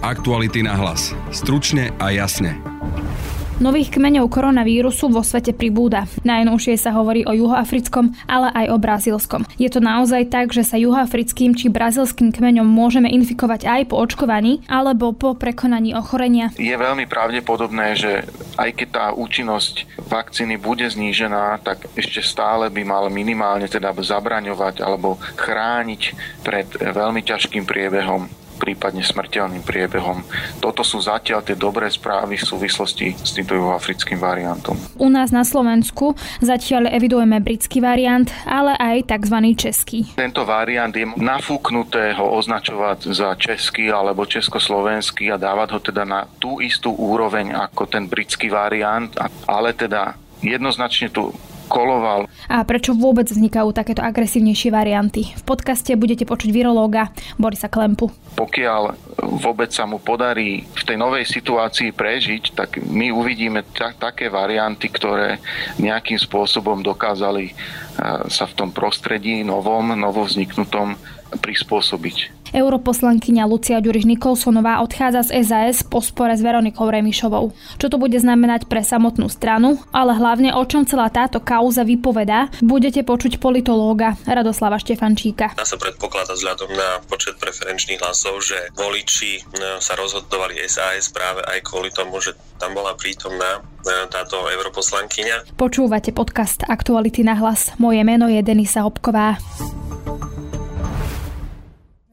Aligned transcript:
Aktuality 0.00 0.64
na 0.64 0.80
hlas. 0.80 1.12
Stručne 1.28 1.92
a 2.00 2.08
jasne. 2.08 2.56
Nových 3.60 3.92
kmeňov 3.92 4.32
koronavírusu 4.32 5.12
vo 5.12 5.20
svete 5.20 5.52
pribúda. 5.52 6.08
Najnovšie 6.24 6.80
sa 6.80 6.96
hovorí 6.96 7.28
o 7.28 7.36
juhoafrickom, 7.36 8.16
ale 8.24 8.48
aj 8.56 8.66
o 8.72 8.80
brazílskom. 8.80 9.44
Je 9.60 9.68
to 9.68 9.84
naozaj 9.84 10.32
tak, 10.32 10.56
že 10.56 10.64
sa 10.64 10.80
juhoafrickým 10.80 11.52
či 11.52 11.68
brazílským 11.68 12.32
kmeňom 12.32 12.64
môžeme 12.64 13.12
infikovať 13.12 13.68
aj 13.68 13.92
po 13.92 14.00
očkovaní 14.00 14.64
alebo 14.72 15.12
po 15.12 15.36
prekonaní 15.36 15.92
ochorenia? 15.92 16.48
Je 16.56 16.72
veľmi 16.72 17.04
pravdepodobné, 17.04 17.92
že 18.00 18.24
aj 18.56 18.80
keď 18.80 18.88
tá 18.88 19.06
účinnosť 19.12 19.84
vakcíny 20.08 20.56
bude 20.56 20.88
znížená, 20.88 21.60
tak 21.60 21.92
ešte 21.92 22.24
stále 22.24 22.72
by 22.72 22.88
mal 22.88 23.04
minimálne 23.12 23.68
teda 23.68 23.92
zabraňovať 23.92 24.80
alebo 24.80 25.20
chrániť 25.36 26.02
pred 26.40 26.64
veľmi 26.80 27.20
ťažkým 27.20 27.68
priebehom 27.68 28.40
prípadne 28.60 29.00
smrteľným 29.00 29.64
priebehom. 29.64 30.20
Toto 30.60 30.84
sú 30.84 31.00
zatiaľ 31.00 31.40
tie 31.40 31.56
dobré 31.56 31.88
správy 31.88 32.36
v 32.36 32.44
súvislosti 32.44 33.16
s 33.16 33.32
týmto 33.32 33.56
juhoafrickým 33.56 34.20
variantom. 34.20 34.76
U 35.00 35.08
nás 35.08 35.32
na 35.32 35.42
Slovensku 35.48 36.12
zatiaľ 36.44 36.92
evidujeme 36.92 37.40
britský 37.40 37.80
variant, 37.80 38.28
ale 38.44 38.76
aj 38.76 39.16
tzv. 39.16 39.36
český. 39.56 39.98
Tento 40.12 40.44
variant 40.44 40.92
je 40.92 41.08
nafúknuté 41.16 42.12
ho 42.20 42.36
označovať 42.36 43.16
za 43.16 43.32
český 43.40 43.88
alebo 43.88 44.28
československý 44.28 45.32
a 45.32 45.40
dávať 45.40 45.68
ho 45.72 45.80
teda 45.80 46.04
na 46.04 46.28
tú 46.36 46.60
istú 46.60 46.92
úroveň 46.92 47.56
ako 47.56 47.88
ten 47.88 48.04
britský 48.04 48.52
variant, 48.52 49.08
ale 49.48 49.72
teda 49.72 50.20
jednoznačne 50.44 51.08
tu 51.08 51.32
koloval. 51.70 52.26
A 52.50 52.66
prečo 52.66 52.98
vôbec 52.98 53.30
vznikajú 53.30 53.70
takéto 53.70 54.02
agresívnejšie 54.02 54.74
varianty? 54.74 55.30
V 55.38 55.42
podcaste 55.46 55.94
budete 55.94 56.26
počuť 56.26 56.50
virológa 56.50 57.14
Borisa 57.38 57.70
Klempu. 57.70 58.10
Pokiaľ 58.34 58.98
vôbec 59.38 59.70
sa 59.70 59.86
mu 59.86 60.02
podarí 60.02 60.66
v 60.66 60.82
tej 60.82 60.98
novej 60.98 61.30
situácii 61.30 61.94
prežiť, 61.94 62.58
tak 62.58 62.82
my 62.82 63.14
uvidíme 63.14 63.62
ta- 63.70 63.94
také 63.94 64.26
varianty, 64.26 64.90
ktoré 64.90 65.38
nejakým 65.78 66.18
spôsobom 66.18 66.82
dokázali 66.82 67.54
sa 68.32 68.48
v 68.48 68.56
tom 68.56 68.70
prostredí 68.72 69.44
novom, 69.44 69.92
novovzniknutom 69.92 70.96
prispôsobiť. 71.30 72.39
Europoslankyňa 72.50 73.46
Lucia 73.46 73.78
Ďuriš 73.78 74.06
Nikolsonová 74.06 74.82
odchádza 74.82 75.30
z 75.30 75.46
SAS 75.46 75.86
po 75.86 76.02
spore 76.02 76.34
s 76.34 76.42
Veronikou 76.42 76.90
Remišovou. 76.90 77.54
Čo 77.78 77.86
to 77.86 77.96
bude 77.96 78.18
znamenať 78.18 78.66
pre 78.66 78.82
samotnú 78.82 79.30
stranu, 79.30 79.78
ale 79.94 80.14
hlavne 80.18 80.54
o 80.54 80.62
čom 80.66 80.82
celá 80.82 81.10
táto 81.10 81.38
kauza 81.38 81.86
vypovedá, 81.86 82.50
budete 82.62 83.06
počuť 83.06 83.38
politológa 83.38 84.18
Radoslava 84.26 84.78
Štefančíka. 84.82 85.54
Dá 85.54 85.66
sa 85.66 85.78
predpokladať 85.78 86.36
vzhľadom 86.36 86.70
na 86.74 86.98
počet 87.06 87.38
preferenčných 87.38 88.02
hlasov, 88.02 88.42
že 88.42 88.74
voliči 88.74 89.32
e, 89.38 89.40
sa 89.78 89.94
rozhodovali 89.94 90.58
SAS 90.66 91.10
práve 91.14 91.46
aj 91.46 91.62
kvôli 91.62 91.94
tomu, 91.94 92.18
že 92.18 92.34
tam 92.58 92.74
bola 92.74 92.98
prítomná 92.98 93.60
e, 93.60 94.06
táto 94.10 94.46
europoslankyňa. 94.46 95.54
Počúvate 95.54 96.10
podcast 96.10 96.66
Aktuality 96.66 97.22
na 97.22 97.38
hlas. 97.38 97.72
Moje 97.78 98.02
meno 98.02 98.26
je 98.26 98.40
Denisa 98.42 98.84
Hopková. 98.84 99.38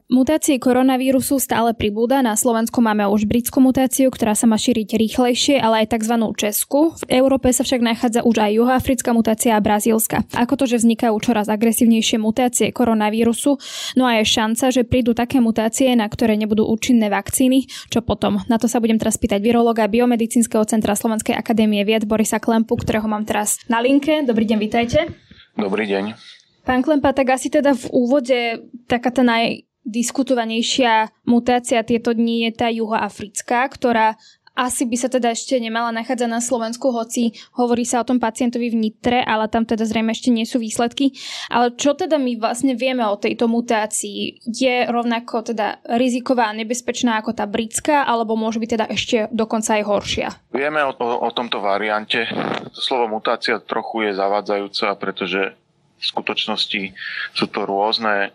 Mutácie 0.08 0.56
koronavírusu 0.56 1.36
stále 1.36 1.76
pribúda. 1.76 2.24
Na 2.24 2.32
Slovensku 2.32 2.80
máme 2.80 3.04
už 3.12 3.28
britskú 3.28 3.60
mutáciu, 3.60 4.08
ktorá 4.08 4.32
sa 4.32 4.48
má 4.48 4.56
šíriť 4.56 4.96
rýchlejšie, 4.96 5.60
ale 5.60 5.84
aj 5.84 6.00
tzv. 6.00 6.16
Česku. 6.32 6.96
V 6.96 7.04
Európe 7.12 7.52
sa 7.52 7.60
však 7.60 7.84
nachádza 7.84 8.24
už 8.24 8.40
aj 8.40 8.56
juhoafrická 8.56 9.12
mutácia 9.12 9.52
a 9.52 9.60
brazílska. 9.60 10.24
Ako 10.32 10.56
to, 10.56 10.64
že 10.64 10.80
vznikajú 10.80 11.12
čoraz 11.20 11.52
agresívnejšie 11.52 12.16
mutácie 12.24 12.72
koronavírusu, 12.72 13.60
no 14.00 14.08
a 14.08 14.16
je 14.16 14.24
šanca, 14.24 14.72
že 14.72 14.88
prídu 14.88 15.12
také 15.12 15.44
mutácie, 15.44 15.92
na 15.92 16.08
ktoré 16.08 16.40
nebudú 16.40 16.64
účinné 16.64 17.12
vakcíny. 17.12 17.68
Čo 17.92 18.00
potom? 18.00 18.40
Na 18.48 18.56
to 18.56 18.64
sa 18.64 18.80
budem 18.80 18.96
teraz 18.96 19.20
pýtať 19.20 19.44
virológa 19.44 19.92
Biomedicínskeho 19.92 20.64
centra 20.64 20.96
Slovenskej 20.96 21.36
akadémie 21.36 21.84
vied 21.84 22.08
Borisa 22.08 22.40
Klempu, 22.40 22.80
ktorého 22.80 23.04
mám 23.04 23.28
teraz 23.28 23.60
na 23.68 23.84
linke. 23.84 24.24
Dobrý 24.24 24.48
deň, 24.48 24.56
vitajte. 24.56 25.04
Dobrý 25.52 25.84
deň. 25.84 26.16
Pán 26.64 26.84
Klempa, 26.84 27.16
tak 27.16 27.32
asi 27.32 27.48
teda 27.48 27.72
v 27.72 27.88
úvode 27.96 28.60
taká 28.88 29.08
tá 29.08 29.24
naj, 29.24 29.67
diskutovanejšia 29.88 31.08
mutácia 31.24 31.80
tieto 31.80 32.12
dní 32.12 32.44
je 32.48 32.52
tá 32.52 32.68
juhoafrická, 32.68 33.64
ktorá 33.72 34.20
asi 34.58 34.90
by 34.90 34.96
sa 34.98 35.06
teda 35.06 35.30
ešte 35.30 35.54
nemala 35.62 35.94
nachádzať 35.94 36.26
na 36.26 36.42
Slovensku, 36.42 36.90
hoci 36.90 37.30
hovorí 37.54 37.86
sa 37.86 38.02
o 38.02 38.08
tom 38.08 38.18
pacientovi 38.18 38.74
v 38.74 38.90
Nitre, 38.90 39.22
ale 39.22 39.46
tam 39.46 39.62
teda 39.62 39.86
zrejme 39.86 40.10
ešte 40.10 40.34
nie 40.34 40.42
sú 40.42 40.58
výsledky. 40.58 41.14
Ale 41.46 41.78
čo 41.78 41.94
teda 41.94 42.18
my 42.18 42.42
vlastne 42.42 42.74
vieme 42.74 43.06
o 43.06 43.14
tejto 43.14 43.46
mutácii? 43.46 44.42
Je 44.50 44.90
rovnako 44.90 45.54
teda 45.54 45.78
riziková 45.94 46.50
a 46.50 46.58
nebezpečná 46.58 47.22
ako 47.22 47.38
tá 47.38 47.46
britská, 47.46 48.02
alebo 48.02 48.34
môže 48.34 48.58
byť 48.58 48.70
teda 48.74 48.86
ešte 48.90 49.16
dokonca 49.30 49.78
aj 49.78 49.82
horšia? 49.86 50.28
Vieme 50.50 50.82
o, 50.82 50.90
o, 50.90 51.10
o 51.22 51.30
tomto 51.30 51.62
variante. 51.62 52.26
Slovo 52.74 53.06
mutácia 53.06 53.62
trochu 53.62 54.10
je 54.10 54.18
zavádzajúca, 54.18 54.98
pretože 54.98 55.54
v 55.98 56.02
skutočnosti 56.02 56.82
sú 57.30 57.46
to 57.46 57.62
rôzne 57.62 58.34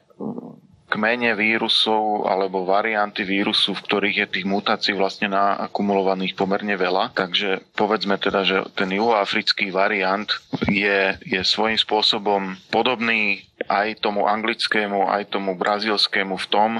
kmene 0.93 1.33
vírusov 1.33 2.29
alebo 2.29 2.69
varianty 2.69 3.25
vírusu, 3.25 3.73
v 3.73 3.81
ktorých 3.81 4.17
je 4.21 4.27
tých 4.29 4.45
mutácií 4.45 4.93
vlastne 4.93 5.33
naakumulovaných 5.33 6.37
pomerne 6.37 6.77
veľa. 6.77 7.17
Takže 7.17 7.65
povedzme 7.73 8.21
teda, 8.21 8.45
že 8.45 8.61
ten 8.77 8.93
juhoafrický 8.93 9.73
variant 9.73 10.29
je, 10.69 11.17
je 11.25 11.41
svojím 11.41 11.81
spôsobom 11.81 12.53
podobný 12.69 13.41
aj 13.65 14.05
tomu 14.05 14.29
anglickému, 14.29 15.09
aj 15.09 15.33
tomu 15.33 15.57
brazilskému 15.57 16.37
v 16.37 16.47
tom, 16.51 16.71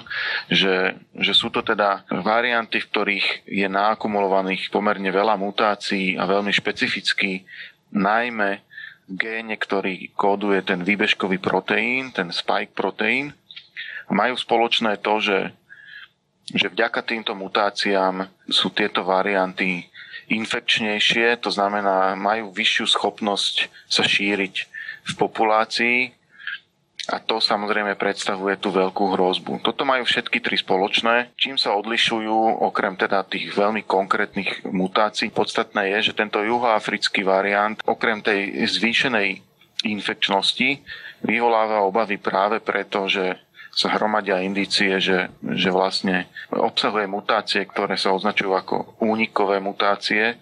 že, 0.52 0.94
že 1.18 1.34
sú 1.34 1.50
to 1.50 1.66
teda 1.66 2.06
varianty, 2.22 2.86
v 2.86 2.90
ktorých 2.94 3.28
je 3.50 3.66
naakumulovaných 3.66 4.70
pomerne 4.70 5.10
veľa 5.10 5.42
mutácií 5.42 6.22
a 6.22 6.30
veľmi 6.30 6.54
špecificky 6.54 7.50
najmä 7.90 8.62
géne, 9.10 9.56
ktorý 9.60 10.12
kóduje 10.16 10.64
ten 10.64 10.82
výbežkový 10.82 11.38
proteín, 11.38 12.16
ten 12.16 12.32
spike 12.32 12.72
proteín, 12.72 13.36
majú 14.14 14.38
spoločné 14.38 15.02
to, 15.02 15.20
že, 15.20 15.40
že 16.54 16.70
vďaka 16.70 17.02
týmto 17.04 17.34
mutáciám 17.34 18.30
sú 18.48 18.70
tieto 18.70 19.02
varianty 19.04 19.90
infekčnejšie, 20.32 21.42
to 21.44 21.52
znamená, 21.52 22.16
majú 22.16 22.54
vyššiu 22.56 22.86
schopnosť 22.88 23.68
sa 23.92 24.08
šíriť 24.08 24.56
v 25.04 25.14
populácii 25.20 25.98
a 27.12 27.20
to 27.20 27.44
samozrejme 27.44 28.00
predstavuje 28.00 28.56
tú 28.56 28.72
veľkú 28.72 29.12
hrozbu. 29.12 29.60
Toto 29.60 29.84
majú 29.84 30.08
všetky 30.08 30.40
tri 30.40 30.56
spoločné. 30.56 31.36
Čím 31.36 31.60
sa 31.60 31.76
odlišujú, 31.76 32.64
okrem 32.64 32.96
teda 32.96 33.28
tých 33.28 33.52
veľmi 33.52 33.84
konkrétnych 33.84 34.64
mutácií, 34.72 35.28
podstatné 35.28 35.92
je, 36.00 36.12
že 36.12 36.14
tento 36.16 36.40
juhoafrický 36.40 37.28
variant, 37.28 37.76
okrem 37.84 38.24
tej 38.24 38.56
zvýšenej 38.72 39.44
infekčnosti, 39.84 40.80
vyvoláva 41.28 41.84
obavy 41.84 42.16
práve 42.16 42.64
preto, 42.64 43.12
že 43.12 43.36
sa 43.74 43.90
hromadia 43.98 44.38
indície, 44.46 45.02
že, 45.02 45.34
že 45.42 45.74
vlastne 45.74 46.30
obsahuje 46.54 47.10
mutácie, 47.10 47.66
ktoré 47.66 47.98
sa 47.98 48.14
označujú 48.14 48.54
ako 48.54 48.76
únikové 49.02 49.58
mutácie 49.58 50.38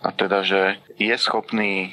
a 0.00 0.08
teda, 0.16 0.40
že 0.40 0.80
je 0.96 1.12
schopný 1.20 1.72
e, 1.84 1.90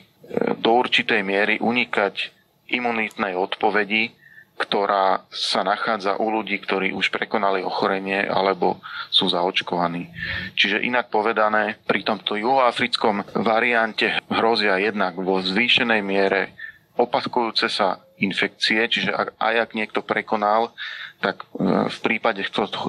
do 0.56 0.80
určitej 0.80 1.28
miery 1.28 1.59
unikať 1.59 2.31
imunitnej 2.72 3.36
odpovedi, 3.36 4.16
ktorá 4.58 5.28
sa 5.30 5.62
nachádza 5.62 6.18
u 6.18 6.34
ľudí, 6.34 6.58
ktorí 6.58 6.90
už 6.96 7.14
prekonali 7.14 7.62
ochorenie 7.62 8.25
alebo 8.25 8.81
sú 9.14 9.30
zaočkovaní. 9.30 10.09
Čiže 10.58 10.81
inak 10.81 11.14
povedané, 11.14 11.78
pri 11.86 12.02
tomto 12.02 12.34
juhoafrickom 12.40 13.38
variante 13.38 14.18
hrozia 14.34 14.81
jednak 14.81 15.14
vo 15.19 15.44
zvýšenej 15.44 16.02
miere 16.02 16.58
opakujúce 16.97 17.69
sa 17.69 18.02
infekcie, 18.18 18.81
čiže 18.90 19.13
aj 19.38 19.56
ak 19.69 19.72
niekto 19.78 20.02
prekonal, 20.02 20.74
tak 21.22 21.46
e, 21.53 21.90
v 21.90 21.97
prípade 22.02 22.41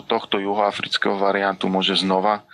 tohto 0.09 0.37
juhoafrického 0.41 1.17
variantu 1.21 1.69
môže 1.69 2.01
znova 2.01 2.45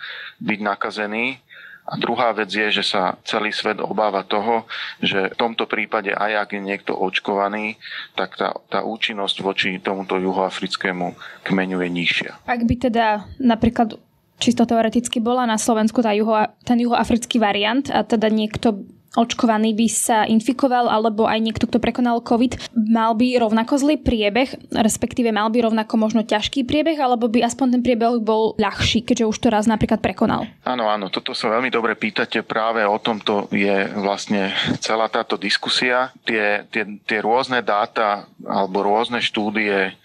byť 0.43 0.59
nakazený. 0.59 1.39
A 1.85 2.01
druhá 2.01 2.33
vec 2.33 2.49
je, 2.49 2.81
že 2.81 2.81
sa 2.81 3.13
celý 3.21 3.53
svet 3.53 3.77
obáva 3.77 4.25
toho, 4.25 4.65
že 5.05 5.29
v 5.29 5.37
tomto 5.37 5.69
prípade 5.69 6.09
aj 6.09 6.49
ak 6.49 6.49
je 6.57 6.61
niekto 6.65 6.97
očkovaný, 6.97 7.77
tak 8.17 8.33
tá, 8.41 8.57
tá 8.73 8.81
účinnosť 8.81 9.37
voči 9.45 9.77
tomuto 9.77 10.17
juhoafrickému 10.17 11.13
kmeňu 11.45 11.77
je 11.85 11.89
nižšia. 11.93 12.31
Ak 12.49 12.65
by 12.65 12.75
teda 12.89 13.29
napríklad 13.37 14.01
čisto 14.41 14.65
teoreticky 14.65 15.21
bola 15.21 15.45
na 15.45 15.61
Slovensku 15.61 16.01
tá 16.01 16.11
juho, 16.11 16.49
ten 16.65 16.81
juhoafrický 16.81 17.37
variant 17.37 17.87
a 17.93 18.01
teda 18.01 18.33
niekto 18.33 18.81
očkovaný 19.15 19.73
by 19.75 19.87
sa 19.89 20.23
infikoval, 20.27 20.91
alebo 20.91 21.25
aj 21.25 21.39
niekto, 21.39 21.65
kto 21.65 21.79
prekonal 21.79 22.21
COVID, 22.21 22.75
mal 22.75 23.15
by 23.15 23.39
rovnako 23.39 23.79
zlý 23.79 23.95
priebeh, 23.99 24.75
respektíve 24.75 25.31
mal 25.31 25.47
by 25.49 25.65
rovnako 25.71 25.95
možno 25.95 26.21
ťažký 26.23 26.67
priebeh, 26.67 26.99
alebo 26.99 27.31
by 27.31 27.43
aspoň 27.47 27.79
ten 27.79 27.81
priebeh 27.81 28.19
bol 28.21 28.53
ľahší, 28.59 29.01
keďže 29.07 29.25
už 29.25 29.37
to 29.39 29.47
raz 29.49 29.65
napríklad 29.65 30.03
prekonal? 30.03 30.47
Áno, 30.67 30.91
áno, 30.91 31.07
toto 31.09 31.31
sa 31.31 31.49
veľmi 31.49 31.71
dobre 31.71 31.95
pýtate. 31.95 32.43
Práve 32.43 32.83
o 32.83 32.99
tomto 32.99 33.47
je 33.49 33.87
vlastne 33.95 34.51
celá 34.83 35.07
táto 35.07 35.39
diskusia. 35.39 36.11
Tie, 36.27 36.67
tie, 36.69 36.83
tie 37.07 37.19
rôzne 37.23 37.63
dáta 37.63 38.27
alebo 38.43 38.85
rôzne 38.85 39.23
štúdie 39.23 39.95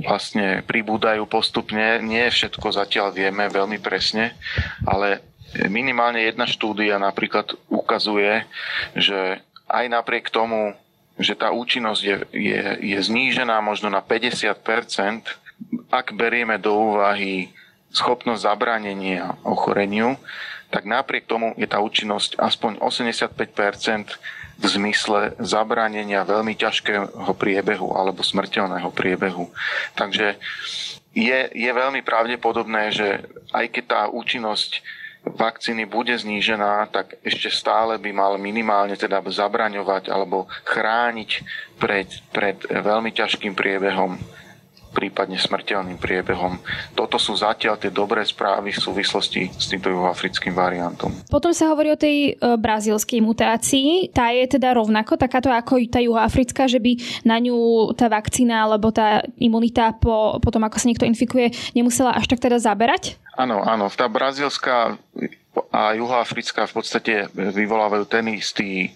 vlastne 0.00 0.66
pribúdajú 0.66 1.22
postupne. 1.30 2.02
Nie 2.02 2.32
všetko 2.32 2.74
zatiaľ 2.74 3.14
vieme 3.14 3.46
veľmi 3.46 3.78
presne, 3.78 4.34
ale 4.82 5.22
minimálne 5.70 6.22
jedna 6.22 6.46
štúdia 6.48 6.98
napríklad 6.98 7.54
ukazuje, 7.70 8.46
že 8.98 9.40
aj 9.70 9.84
napriek 9.90 10.28
tomu, 10.30 10.74
že 11.18 11.38
tá 11.38 11.54
účinnosť 11.54 12.02
je, 12.02 12.16
je, 12.34 12.62
je 12.94 12.98
znížená 12.98 13.62
možno 13.62 13.86
na 13.88 14.02
50%, 14.02 14.50
ak 15.90 16.06
berieme 16.18 16.58
do 16.58 16.74
úvahy 16.74 17.54
schopnosť 17.94 18.42
zabránenia 18.42 19.38
ochoreniu, 19.46 20.18
tak 20.74 20.90
napriek 20.90 21.30
tomu 21.30 21.54
je 21.54 21.70
tá 21.70 21.78
účinnosť 21.78 22.34
aspoň 22.34 22.82
85% 22.82 24.18
v 24.58 24.64
zmysle 24.66 25.34
zabránenia 25.38 26.26
veľmi 26.26 26.58
ťažkého 26.58 27.30
priebehu 27.38 27.94
alebo 27.94 28.26
smrteľného 28.26 28.90
priebehu. 28.90 29.50
Takže 29.94 30.34
je, 31.14 31.38
je 31.54 31.70
veľmi 31.70 32.02
pravdepodobné, 32.02 32.90
že 32.90 33.22
aj 33.54 33.66
keď 33.70 33.84
tá 33.86 34.00
účinnosť 34.10 34.82
vakcíny 35.24 35.88
bude 35.88 36.12
znížená, 36.12 36.86
tak 36.92 37.16
ešte 37.24 37.48
stále 37.48 37.96
by 37.96 38.10
mal 38.12 38.32
minimálne 38.36 38.94
teda 38.94 39.24
zabraňovať 39.24 40.12
alebo 40.12 40.44
chrániť 40.68 41.30
pred, 41.80 42.08
pred 42.30 42.56
veľmi 42.68 43.10
ťažkým 43.10 43.56
priebehom 43.56 44.20
prípadne 44.94 45.34
smrteľným 45.34 45.98
priebehom. 45.98 46.62
Toto 46.94 47.18
sú 47.18 47.34
zatiaľ 47.34 47.76
tie 47.76 47.90
dobré 47.90 48.22
správy 48.22 48.70
v 48.70 48.78
súvislosti 48.78 49.50
s 49.50 49.66
týmto 49.66 49.90
juhoafrickým 49.90 50.54
variantom. 50.54 51.10
Potom 51.26 51.50
sa 51.50 51.74
hovorí 51.74 51.90
o 51.90 51.98
tej 51.98 52.38
e, 52.38 52.54
brazílskej 52.54 53.18
mutácii. 53.18 54.14
Tá 54.14 54.30
je 54.30 54.46
teda 54.46 54.78
rovnako 54.78 55.18
takáto 55.18 55.50
ako 55.50 55.82
tá 55.90 55.98
juhoafrická, 55.98 56.70
že 56.70 56.78
by 56.78 57.26
na 57.26 57.42
ňu 57.42 57.90
tá 57.98 58.06
vakcína 58.06 58.70
alebo 58.70 58.94
tá 58.94 59.26
imunita 59.42 59.90
po, 59.98 60.38
po 60.38 60.48
tom, 60.54 60.62
ako 60.62 60.78
sa 60.78 60.86
niekto 60.86 61.04
infikuje, 61.04 61.50
nemusela 61.74 62.14
až 62.14 62.30
tak 62.30 62.38
teda 62.38 62.62
zaberať? 62.62 63.18
Áno, 63.34 63.66
áno. 63.66 63.90
Tá 63.90 64.06
brazílska 64.06 64.94
a 65.70 65.94
juhoafrická 65.94 66.66
v 66.66 66.74
podstate 66.74 67.14
vyvolávajú 67.34 68.04
ten 68.10 68.26
istý 68.34 68.86
e, 68.86 68.90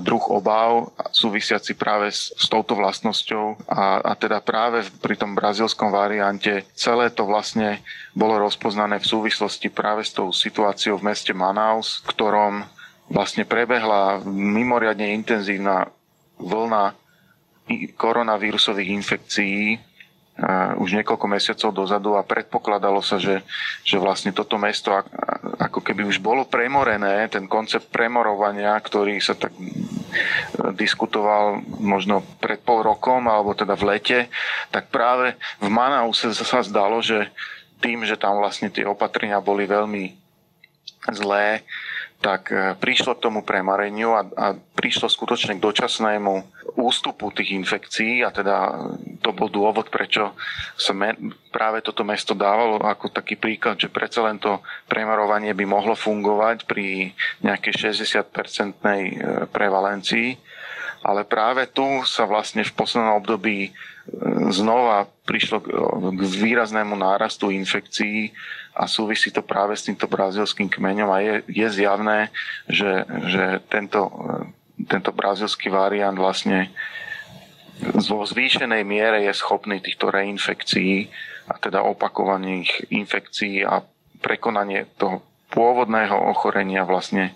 druh 0.00 0.24
obáv 0.32 0.92
súvisiaci 1.12 1.76
práve 1.76 2.08
s, 2.12 2.32
s 2.32 2.48
touto 2.48 2.76
vlastnosťou 2.76 3.68
a, 3.68 4.00
a 4.00 4.12
teda 4.16 4.40
práve 4.40 4.84
pri 5.04 5.20
tom 5.20 5.36
brazilskom 5.36 5.92
variante 5.92 6.64
celé 6.72 7.12
to 7.12 7.28
vlastne 7.28 7.84
bolo 8.16 8.40
rozpoznané 8.40 9.00
v 9.00 9.08
súvislosti 9.08 9.68
práve 9.68 10.04
s 10.04 10.16
tou 10.16 10.32
situáciou 10.32 10.96
v 10.96 11.12
meste 11.12 11.36
Manaus, 11.36 12.00
v 12.04 12.12
ktorom 12.12 12.54
vlastne 13.12 13.44
prebehla 13.44 14.24
mimoriadne 14.26 15.12
intenzívna 15.12 15.92
vlna 16.40 16.96
koronavírusových 17.96 18.90
infekcií 18.94 19.76
už 20.76 21.00
niekoľko 21.00 21.26
mesiacov 21.32 21.72
dozadu 21.72 22.12
a 22.12 22.26
predpokladalo 22.26 23.00
sa, 23.00 23.16
že, 23.16 23.40
že 23.80 23.96
vlastne 23.96 24.36
toto 24.36 24.60
mesto 24.60 24.92
ako 25.56 25.80
keby 25.80 26.04
už 26.04 26.20
bolo 26.20 26.44
premorené, 26.44 27.24
ten 27.32 27.48
koncept 27.48 27.88
premorovania, 27.88 28.76
ktorý 28.76 29.16
sa 29.16 29.32
tak 29.32 29.56
diskutoval 30.76 31.64
možno 31.80 32.20
pred 32.36 32.60
pol 32.60 32.84
rokom 32.84 33.24
alebo 33.32 33.56
teda 33.56 33.72
v 33.80 33.96
lete, 33.96 34.18
tak 34.68 34.92
práve 34.92 35.40
v 35.56 35.68
Manause 35.72 36.36
sa 36.36 36.60
zdalo, 36.60 37.00
že 37.00 37.32
tým, 37.80 38.04
že 38.04 38.20
tam 38.20 38.36
vlastne 38.36 38.68
tie 38.68 38.84
opatrenia 38.84 39.40
boli 39.40 39.64
veľmi 39.64 40.12
zlé, 41.12 41.64
tak 42.20 42.48
e, 42.48 42.72
prišlo 42.80 43.16
k 43.16 43.24
tomu 43.28 43.44
premareniu 43.44 44.16
a, 44.16 44.22
a 44.24 44.46
prišlo 44.56 45.06
skutočne 45.12 45.60
k 45.60 45.64
dočasnému 45.64 46.32
ústupu 46.80 47.28
tých 47.32 47.52
infekcií 47.52 48.24
a 48.24 48.32
teda 48.32 48.72
to 49.26 49.34
bol 49.34 49.50
dôvod, 49.50 49.90
prečo 49.90 50.38
sa 50.78 50.94
práve 51.50 51.82
toto 51.82 52.06
mesto 52.06 52.30
dávalo 52.30 52.78
ako 52.78 53.10
taký 53.10 53.34
príklad, 53.34 53.74
že 53.74 53.90
predsa 53.90 54.22
len 54.22 54.38
to 54.38 54.62
premarovanie 54.86 55.50
by 55.50 55.66
mohlo 55.66 55.98
fungovať 55.98 56.62
pri 56.70 57.10
nejakej 57.42 57.90
60-percentnej 57.90 59.02
e, 59.10 59.14
prevalencii. 59.50 60.38
Ale 61.02 61.26
práve 61.26 61.66
tu 61.74 62.06
sa 62.06 62.22
vlastne 62.26 62.62
v 62.62 62.70
poslednom 62.70 63.18
období 63.18 63.66
e, 63.66 63.70
znova 64.54 65.10
prišlo 65.26 65.58
k 66.14 66.22
výraznému 66.22 66.94
nárastu 66.94 67.50
infekcií 67.50 68.30
a 68.78 68.86
súvisí 68.86 69.34
to 69.34 69.42
práve 69.42 69.74
s 69.74 69.90
týmto 69.90 70.06
brazilským 70.06 70.70
kmeňom 70.70 71.10
a 71.10 71.18
je, 71.18 71.34
je 71.50 71.66
zjavné, 71.82 72.30
že, 72.70 73.02
že 73.26 73.58
tento, 73.66 74.06
tento 74.86 75.10
brazilský 75.10 75.66
variant 75.66 76.14
vlastne 76.14 76.70
vo 77.80 78.24
zvýšenej 78.24 78.82
miere 78.82 79.24
je 79.26 79.32
schopný 79.36 79.80
týchto 79.80 80.08
reinfekcií 80.08 81.08
a 81.46 81.54
teda 81.60 81.84
opakovaných 81.84 82.90
infekcií 82.90 83.62
a 83.62 83.84
prekonanie 84.18 84.88
toho 84.96 85.22
pôvodného 85.46 86.26
ochorenia 86.26 86.82
vlastne 86.82 87.30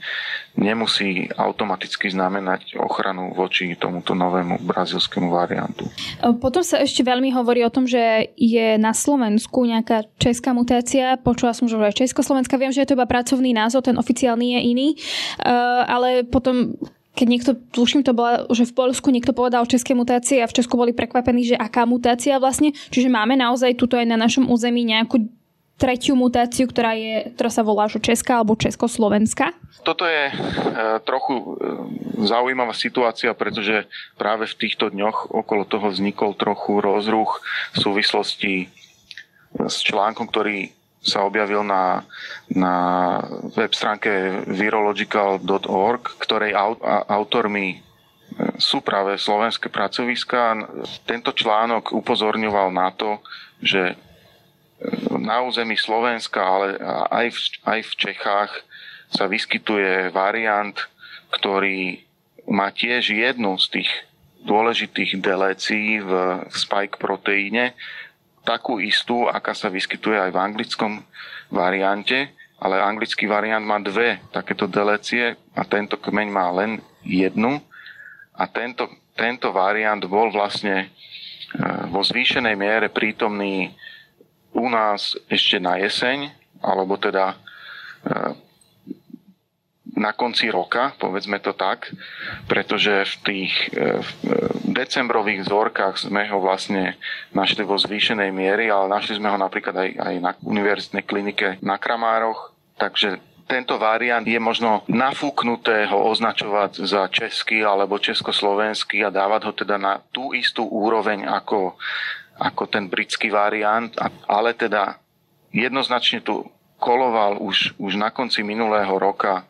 nemusí 0.59 1.31
automaticky 1.31 2.11
znamenať 2.11 2.75
ochranu 2.77 3.31
voči 3.33 3.79
tomuto 3.79 4.19
novému 4.19 4.67
brazilskému 4.67 5.31
variantu. 5.31 5.87
Potom 6.43 6.61
sa 6.61 6.83
ešte 6.83 7.07
veľmi 7.07 7.31
hovorí 7.31 7.63
o 7.63 7.71
tom, 7.71 7.87
že 7.87 8.35
je 8.35 8.75
na 8.77 8.93
Slovensku 8.93 9.63
nejaká 9.63 10.11
česká 10.19 10.51
mutácia. 10.51 11.17
Počula 11.23 11.55
som, 11.55 11.71
že 11.71 11.79
aj 11.79 12.03
Československa. 12.03 12.59
Viem, 12.59 12.75
že 12.75 12.83
je 12.83 12.93
to 12.93 12.99
iba 12.99 13.07
pracovný 13.07 13.55
názov, 13.55 13.87
ten 13.87 13.97
oficiálny 13.97 14.59
je 14.59 14.61
iný. 14.75 14.89
Ale 15.87 16.27
potom 16.27 16.75
keď 17.11 17.27
niekto, 17.27 17.51
tuším, 17.75 18.07
to 18.07 18.15
bola, 18.15 18.47
že 18.55 18.71
v 18.71 18.77
Polsku 18.77 19.11
niekto 19.11 19.35
povedal 19.35 19.67
české 19.67 19.99
mutácie 19.99 20.39
a 20.41 20.51
v 20.51 20.57
Česku 20.57 20.79
boli 20.79 20.95
prekvapení, 20.95 21.43
že 21.43 21.57
aká 21.59 21.83
mutácia 21.83 22.39
vlastne. 22.39 22.71
Čiže 22.95 23.11
máme 23.11 23.35
naozaj 23.35 23.75
tuto 23.75 23.99
aj 23.99 24.07
na 24.07 24.17
našom 24.17 24.47
území 24.47 24.87
nejakú 24.87 25.27
tretiu 25.81 26.13
mutáciu, 26.13 26.69
ktorá, 26.69 26.93
je, 26.93 27.33
ktorá 27.35 27.49
sa 27.49 27.65
volá 27.65 27.89
že 27.89 28.05
Česká 28.05 28.37
alebo 28.37 28.53
Československá? 28.53 29.57
Toto 29.81 30.05
je 30.05 30.29
e, 30.29 30.33
trochu 31.09 31.35
e, 31.41 31.45
zaujímavá 32.29 32.77
situácia, 32.77 33.33
pretože 33.33 33.89
práve 34.21 34.45
v 34.45 34.59
týchto 34.61 34.93
dňoch 34.93 35.33
okolo 35.33 35.65
toho 35.65 35.89
vznikol 35.89 36.37
trochu 36.37 36.85
rozruch 36.85 37.41
v 37.73 37.77
súvislosti 37.81 38.53
s 39.57 39.81
článkom, 39.81 40.29
ktorý 40.29 40.69
sa 41.01 41.25
objavil 41.25 41.65
na, 41.65 42.05
na 42.53 42.75
web 43.57 43.73
stránke 43.73 44.45
virological.org, 44.45 46.03
ktorej 46.21 46.53
autormi 47.09 47.67
e, 47.73 47.79
sú 48.61 48.85
práve 48.85 49.17
slovenské 49.17 49.73
pracoviská. 49.73 50.61
Tento 51.09 51.33
článok 51.33 51.97
upozorňoval 51.97 52.69
na 52.69 52.93
to, 52.93 53.25
že 53.65 53.97
na 55.13 55.45
území 55.45 55.77
Slovenska, 55.77 56.41
ale 56.41 56.81
aj 57.13 57.27
v, 57.33 57.39
aj 57.69 57.81
v 57.85 57.93
Čechách 57.97 58.53
sa 59.13 59.29
vyskytuje 59.29 60.09
variant, 60.09 60.77
ktorý 61.37 62.01
má 62.49 62.73
tiež 62.73 63.13
jednu 63.13 63.61
z 63.61 63.81
tých 63.81 63.91
dôležitých 64.41 65.21
delécií 65.21 66.01
v 66.01 66.13
spike 66.49 66.97
proteíne, 66.97 67.77
takú 68.45 68.81
istú, 68.81 69.29
aká 69.29 69.53
sa 69.53 69.69
vyskytuje 69.69 70.17
aj 70.17 70.31
v 70.33 70.41
anglickom 70.41 70.93
variante, 71.53 72.33
ale 72.61 72.81
anglický 72.81 73.25
variant 73.25 73.65
má 73.65 73.81
dve 73.81 74.21
takéto 74.33 74.69
delécie 74.69 75.37
a 75.57 75.63
tento 75.65 75.97
kmeň 75.97 76.29
má 76.29 76.53
len 76.53 76.81
jednu. 77.01 77.61
A 78.37 78.45
tento, 78.49 78.89
tento 79.17 79.53
variant 79.53 80.01
bol 80.05 80.29
vlastne 80.33 80.77
e, 80.85 80.87
vo 81.89 82.05
zvýšenej 82.05 82.57
miere 82.57 82.89
prítomný 82.93 83.73
u 84.53 84.69
nás 84.69 85.17
ešte 85.29 85.57
na 85.57 85.81
jeseň, 85.81 86.29
alebo 86.61 87.01
teda 87.01 87.33
e, 87.33 87.37
na 90.01 90.17
konci 90.17 90.49
roka, 90.49 90.97
povedzme 90.97 91.37
to 91.45 91.53
tak, 91.53 91.93
pretože 92.49 93.05
v 93.05 93.15
tých 93.21 93.53
e, 93.69 93.69
e, 93.69 94.03
decembrových 94.73 95.45
vzorkách 95.45 96.09
sme 96.09 96.25
ho 96.33 96.41
vlastne 96.41 96.97
našli 97.37 97.61
vo 97.69 97.77
zvýšenej 97.77 98.33
miery, 98.33 98.73
ale 98.73 98.89
našli 98.89 99.21
sme 99.21 99.29
ho 99.29 99.37
napríklad 99.37 99.77
aj, 99.77 99.91
aj 100.01 100.15
na 100.25 100.33
univerzitnej 100.41 101.05
klinike 101.05 101.61
na 101.61 101.77
Kramároch, 101.77 102.57
takže 102.81 103.21
tento 103.45 103.77
variant 103.77 104.25
je 104.25 104.39
možno 104.41 104.87
nafúknuté 104.89 105.85
ho 105.91 106.09
označovať 106.09 106.87
za 106.87 107.05
český 107.13 107.67
alebo 107.67 108.01
československý 108.01 109.05
a 109.05 109.13
dávať 109.13 109.41
ho 109.51 109.53
teda 109.53 109.77
na 109.77 110.01
tú 110.15 110.33
istú 110.33 110.65
úroveň 110.65 111.27
ako 111.29 111.77
ako 112.41 112.73
ten 112.73 112.89
britský 112.89 113.29
variant, 113.29 113.93
ale 114.25 114.57
teda 114.57 114.97
jednoznačne 115.53 116.25
tu 116.25 116.49
koloval 116.81 117.37
už, 117.37 117.77
už 117.77 118.01
na 118.01 118.09
konci 118.09 118.41
minulého 118.41 118.97
roka 118.97 119.45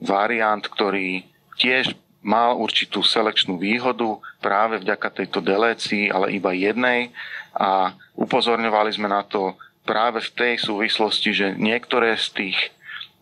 variant, 0.00 0.64
ktorý 0.64 1.24
tiež 1.60 1.94
mal 2.20 2.56
určitú 2.56 3.00
selekčnú 3.00 3.56
výhodu 3.56 4.20
práve 4.40 4.80
vďaka 4.80 5.08
tejto 5.24 5.40
delécii, 5.40 6.12
ale 6.12 6.36
iba 6.36 6.52
jednej. 6.52 7.12
A 7.56 7.96
upozorňovali 8.16 8.90
sme 8.92 9.08
na 9.08 9.24
to 9.24 9.56
práve 9.84 10.20
v 10.20 10.30
tej 10.36 10.54
súvislosti, 10.60 11.30
že 11.32 11.46
niektoré 11.56 12.16
z 12.20 12.26
tých 12.36 12.58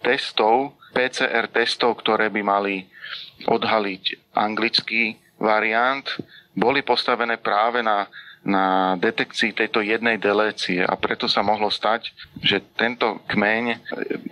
testov, 0.02 0.74
PCR 0.94 1.46
testov, 1.50 2.02
ktoré 2.02 2.30
by 2.30 2.42
mali 2.42 2.86
odhaliť 3.46 4.34
anglický 4.34 5.14
variant, 5.38 6.06
boli 6.58 6.82
postavené 6.82 7.38
práve 7.38 7.86
na 7.86 8.10
na 8.48 8.96
detekcii 8.96 9.52
tejto 9.52 9.84
jednej 9.84 10.16
delécie 10.16 10.80
a 10.80 10.96
preto 10.96 11.28
sa 11.28 11.44
mohlo 11.44 11.68
stať, 11.68 12.16
že 12.40 12.64
tento 12.72 13.20
kmeň 13.28 13.64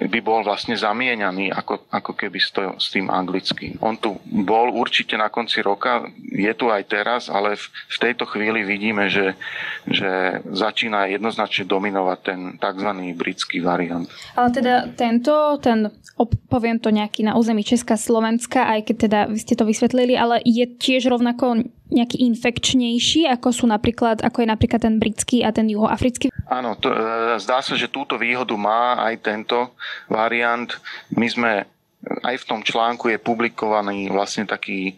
by 0.08 0.20
bol 0.24 0.40
vlastne 0.40 0.72
zamieňaný 0.72 1.52
ako, 1.52 1.84
ako 1.92 2.12
keby 2.16 2.40
s, 2.40 2.48
to, 2.56 2.72
s 2.80 2.88
tým 2.96 3.12
anglickým. 3.12 3.76
On 3.84 3.92
tu 3.92 4.16
bol 4.24 4.72
určite 4.72 5.20
na 5.20 5.28
konci 5.28 5.60
roka, 5.60 6.08
je 6.16 6.48
tu 6.56 6.72
aj 6.72 6.82
teraz, 6.88 7.28
ale 7.28 7.60
v, 7.60 7.64
v 7.68 7.96
tejto 8.00 8.24
chvíli 8.24 8.64
vidíme, 8.64 9.12
že, 9.12 9.36
že 9.84 10.40
začína 10.48 11.12
jednoznačne 11.12 11.68
dominovať 11.68 12.18
ten 12.24 12.40
tzv. 12.56 12.90
britský 13.12 13.60
variant. 13.60 14.08
Ale 14.32 14.48
teda 14.48 14.74
tento, 14.96 15.60
ten, 15.60 15.92
poviem 16.48 16.80
to 16.80 16.88
nejaký 16.88 17.20
na 17.20 17.36
území 17.36 17.60
Česka, 17.60 18.00
Slovenska, 18.00 18.64
aj 18.64 18.80
keď 18.88 18.96
teda 18.96 19.20
vy 19.28 19.38
ste 19.38 19.54
to 19.58 19.68
vysvetlili, 19.68 20.16
ale 20.16 20.40
je 20.40 20.64
tiež 20.64 21.12
rovnako 21.12 21.68
nejaký 21.86 22.18
infekčnejší, 22.18 23.30
ako 23.30 23.54
sú 23.54 23.64
napríklad, 23.70 24.18
ako 24.26 24.42
je 24.42 24.48
napríklad 24.50 24.80
ten 24.82 24.98
britský 24.98 25.46
a 25.46 25.54
ten 25.54 25.70
juhoafrický? 25.70 26.34
Áno, 26.50 26.74
to, 26.74 26.90
e, 26.90 26.98
zdá 27.38 27.62
sa, 27.62 27.78
že 27.78 27.90
túto 27.90 28.18
výhodu 28.18 28.54
má 28.58 28.98
aj 29.06 29.14
tento 29.22 29.70
variant. 30.10 30.66
My 31.14 31.26
sme 31.30 31.50
aj 32.26 32.42
v 32.42 32.48
tom 32.48 32.60
článku 32.66 33.10
je 33.10 33.22
publikovaný 33.22 34.10
vlastne 34.10 34.50
taký 34.50 34.90
e, 34.90 34.94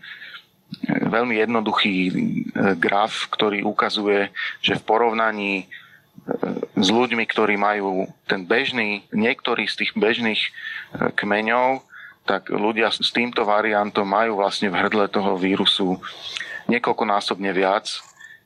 veľmi 0.89 1.37
jednoduchý 1.37 1.97
e, 2.09 2.13
graf, 2.81 3.29
ktorý 3.37 3.69
ukazuje, 3.69 4.33
že 4.65 4.81
v 4.81 4.87
porovnaní 4.89 5.69
s 6.77 6.89
ľuďmi, 6.93 7.25
ktorí 7.25 7.57
majú 7.57 8.05
ten 8.29 8.45
bežný, 8.45 9.07
niektorý 9.15 9.65
z 9.65 9.81
tých 9.81 9.93
bežných 9.97 10.43
kmeňov, 11.17 11.81
tak 12.29 12.53
ľudia 12.53 12.93
s 12.93 13.09
týmto 13.09 13.49
variantom 13.49 14.05
majú 14.05 14.37
vlastne 14.37 14.69
v 14.69 14.77
hrdle 14.77 15.09
toho 15.09 15.41
vírusu 15.41 15.97
niekoľkonásobne 16.69 17.51
viac. 17.57 17.89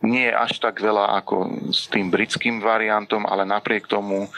Nie 0.02 0.34
až 0.34 0.58
tak 0.58 0.82
veľa 0.82 1.22
ako 1.22 1.70
s 1.70 1.86
tým 1.86 2.10
britským 2.10 2.58
variantom, 2.58 3.22
ale 3.22 3.46
napriek 3.46 3.86
tomu 3.86 4.26
e, 4.26 4.28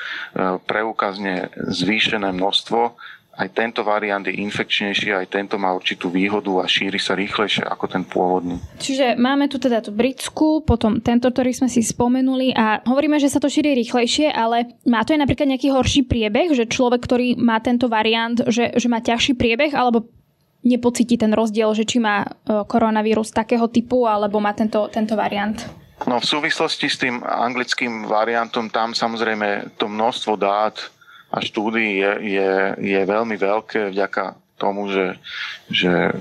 preukazne 0.68 1.48
zvýšené 1.56 2.36
množstvo. 2.36 2.92
Aj 3.34 3.50
tento 3.50 3.82
variant 3.82 4.22
je 4.22 4.30
infekčnejší, 4.30 5.10
aj 5.10 5.26
tento 5.26 5.58
má 5.58 5.74
určitú 5.74 6.06
výhodu 6.06 6.62
a 6.62 6.70
šíri 6.70 7.02
sa 7.02 7.18
rýchlejšie 7.18 7.66
ako 7.66 7.84
ten 7.90 8.06
pôvodný. 8.06 8.62
Čiže 8.78 9.18
máme 9.18 9.50
tu 9.50 9.58
teda 9.58 9.82
tú 9.82 9.90
britskú, 9.90 10.62
potom 10.62 11.02
tento, 11.02 11.26
ktorý 11.32 11.50
sme 11.50 11.66
si 11.66 11.82
spomenuli 11.82 12.54
a 12.54 12.84
hovoríme, 12.86 13.18
že 13.18 13.32
sa 13.32 13.42
to 13.42 13.50
šíri 13.50 13.74
rýchlejšie, 13.74 14.30
ale 14.30 14.78
má 14.86 15.02
to 15.02 15.18
aj 15.18 15.26
napríklad 15.26 15.50
nejaký 15.50 15.74
horší 15.74 16.06
priebeh, 16.06 16.54
že 16.54 16.70
človek, 16.70 17.02
ktorý 17.02 17.34
má 17.40 17.58
tento 17.58 17.90
variant, 17.90 18.38
že, 18.46 18.70
že 18.70 18.86
má 18.86 19.02
ťažší 19.02 19.34
priebeh, 19.34 19.74
alebo 19.74 20.06
nepocíti 20.64 21.20
ten 21.20 21.30
rozdiel, 21.36 21.70
že 21.76 21.84
či 21.84 22.00
má 22.00 22.24
e, 22.24 22.28
koronavírus 22.64 23.30
takého 23.30 23.68
typu 23.68 24.08
alebo 24.08 24.40
má 24.40 24.56
tento, 24.56 24.88
tento 24.88 25.14
variant? 25.14 25.56
No 26.08 26.18
v 26.18 26.26
súvislosti 26.26 26.90
s 26.90 26.98
tým 26.98 27.22
anglickým 27.22 28.08
variantom 28.10 28.66
tam 28.72 28.96
samozrejme 28.96 29.76
to 29.78 29.86
množstvo 29.86 30.34
dát 30.34 30.74
a 31.30 31.38
štúdií 31.38 32.02
je, 32.02 32.12
je, 32.40 32.52
je 32.82 33.00
veľmi 33.04 33.36
veľké 33.38 33.94
vďaka 33.94 34.34
tomu, 34.58 34.90
že, 34.90 35.18
že 35.70 36.14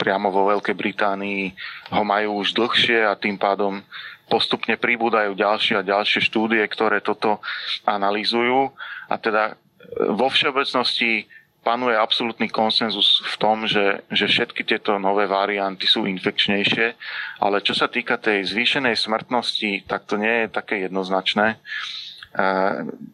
priamo 0.00 0.32
vo 0.32 0.48
Veľkej 0.48 0.76
Británii 0.76 1.52
ho 1.92 2.02
majú 2.04 2.40
už 2.40 2.56
dlhšie 2.56 3.04
a 3.04 3.12
tým 3.16 3.36
pádom 3.36 3.84
postupne 4.30 4.78
pribúdajú 4.80 5.36
ďalšie 5.36 5.74
a 5.76 5.86
ďalšie 5.86 6.24
štúdie, 6.24 6.62
ktoré 6.70 7.04
toto 7.04 7.42
analýzujú. 7.84 8.72
A 9.10 9.14
teda 9.20 9.58
vo 10.14 10.30
všeobecnosti 10.30 11.26
panuje 11.60 11.92
absolútny 11.92 12.48
konsenzus 12.48 13.20
v 13.20 13.34
tom, 13.36 13.68
že, 13.68 14.00
že 14.08 14.26
všetky 14.26 14.64
tieto 14.64 14.96
nové 14.96 15.28
varianty 15.28 15.84
sú 15.84 16.08
infekčnejšie, 16.08 16.86
ale 17.44 17.60
čo 17.60 17.76
sa 17.76 17.86
týka 17.86 18.16
tej 18.16 18.48
zvýšenej 18.48 18.96
smrtnosti, 18.96 19.84
tak 19.84 20.08
to 20.08 20.16
nie 20.16 20.44
je 20.44 20.46
také 20.48 20.88
jednoznačné. 20.88 21.56
E, 21.56 21.56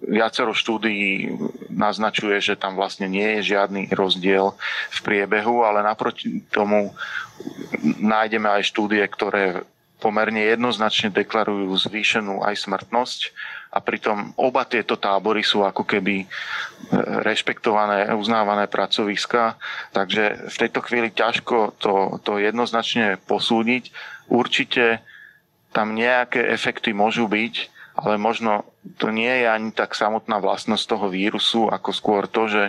viacero 0.06 0.54
štúdií 0.54 1.34
naznačuje, 1.74 2.38
že 2.38 2.54
tam 2.54 2.78
vlastne 2.78 3.10
nie 3.10 3.40
je 3.40 3.56
žiadny 3.58 3.90
rozdiel 3.90 4.54
v 4.94 4.98
priebehu, 5.02 5.66
ale 5.66 5.82
naproti 5.82 6.46
tomu 6.46 6.94
nájdeme 7.98 8.46
aj 8.46 8.62
štúdie, 8.70 9.02
ktoré 9.10 9.66
pomerne 9.98 10.44
jednoznačne 10.44 11.10
deklarujú 11.10 11.72
zvýšenú 11.88 12.44
aj 12.46 12.54
smrtnosť 12.62 13.20
a 13.76 13.78
pritom 13.84 14.32
oba 14.40 14.64
tieto 14.64 14.96
tábory 14.96 15.44
sú 15.44 15.60
ako 15.60 15.84
keby 15.84 16.24
e, 16.24 16.26
rešpektované, 17.20 18.08
uznávané 18.16 18.64
pracoviska, 18.72 19.60
takže 19.92 20.48
v 20.48 20.56
tejto 20.56 20.80
chvíli 20.80 21.12
ťažko 21.12 21.76
to, 21.76 22.16
to 22.24 22.40
jednoznačne 22.40 23.20
posúdiť. 23.28 23.92
Určite 24.32 25.04
tam 25.76 25.92
nejaké 25.92 26.40
efekty 26.48 26.96
môžu 26.96 27.28
byť, 27.28 27.54
ale 28.00 28.16
možno 28.16 28.64
to 28.96 29.12
nie 29.12 29.44
je 29.44 29.46
ani 29.48 29.76
tak 29.76 29.92
samotná 29.92 30.40
vlastnosť 30.40 30.84
toho 30.88 31.12
vírusu, 31.12 31.68
ako 31.68 31.92
skôr 31.92 32.24
to, 32.24 32.48
že 32.48 32.62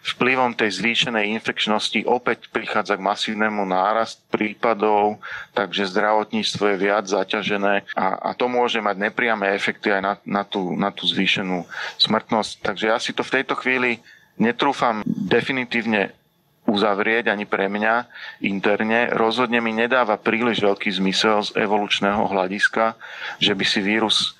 vplyvom 0.00 0.56
tej 0.56 0.80
zvýšenej 0.80 1.28
infekčnosti 1.36 2.08
opäť 2.08 2.48
prichádza 2.48 2.96
k 2.96 3.04
masívnemu 3.04 3.68
nárast 3.68 4.24
prípadov, 4.32 5.20
takže 5.52 5.92
zdravotníctvo 5.92 6.64
je 6.72 6.76
viac 6.80 7.04
zaťažené 7.04 7.84
a, 7.92 8.06
a 8.16 8.30
to 8.32 8.48
môže 8.48 8.80
mať 8.80 8.96
nepriame 8.96 9.52
efekty 9.52 9.92
aj 9.92 10.02
na, 10.02 10.14
na, 10.24 10.42
tú, 10.48 10.72
na 10.72 10.88
tú 10.88 11.04
zvýšenú 11.04 11.68
smrtnosť. 12.00 12.64
Takže 12.64 12.84
ja 12.88 12.96
si 12.96 13.12
to 13.12 13.20
v 13.20 13.40
tejto 13.40 13.54
chvíli 13.60 14.00
netrúfam 14.40 15.04
definitívne 15.04 16.16
uzavrieť 16.64 17.28
ani 17.28 17.44
pre 17.44 17.68
mňa 17.68 18.06
interne. 18.40 19.12
Rozhodne 19.12 19.60
mi 19.60 19.74
nedáva 19.74 20.16
príliš 20.16 20.62
veľký 20.64 20.88
zmysel 20.96 21.44
z 21.44 21.50
evolučného 21.60 22.24
hľadiska, 22.24 22.96
že 23.42 23.52
by 23.52 23.64
si 23.66 23.80
vírus, 23.84 24.38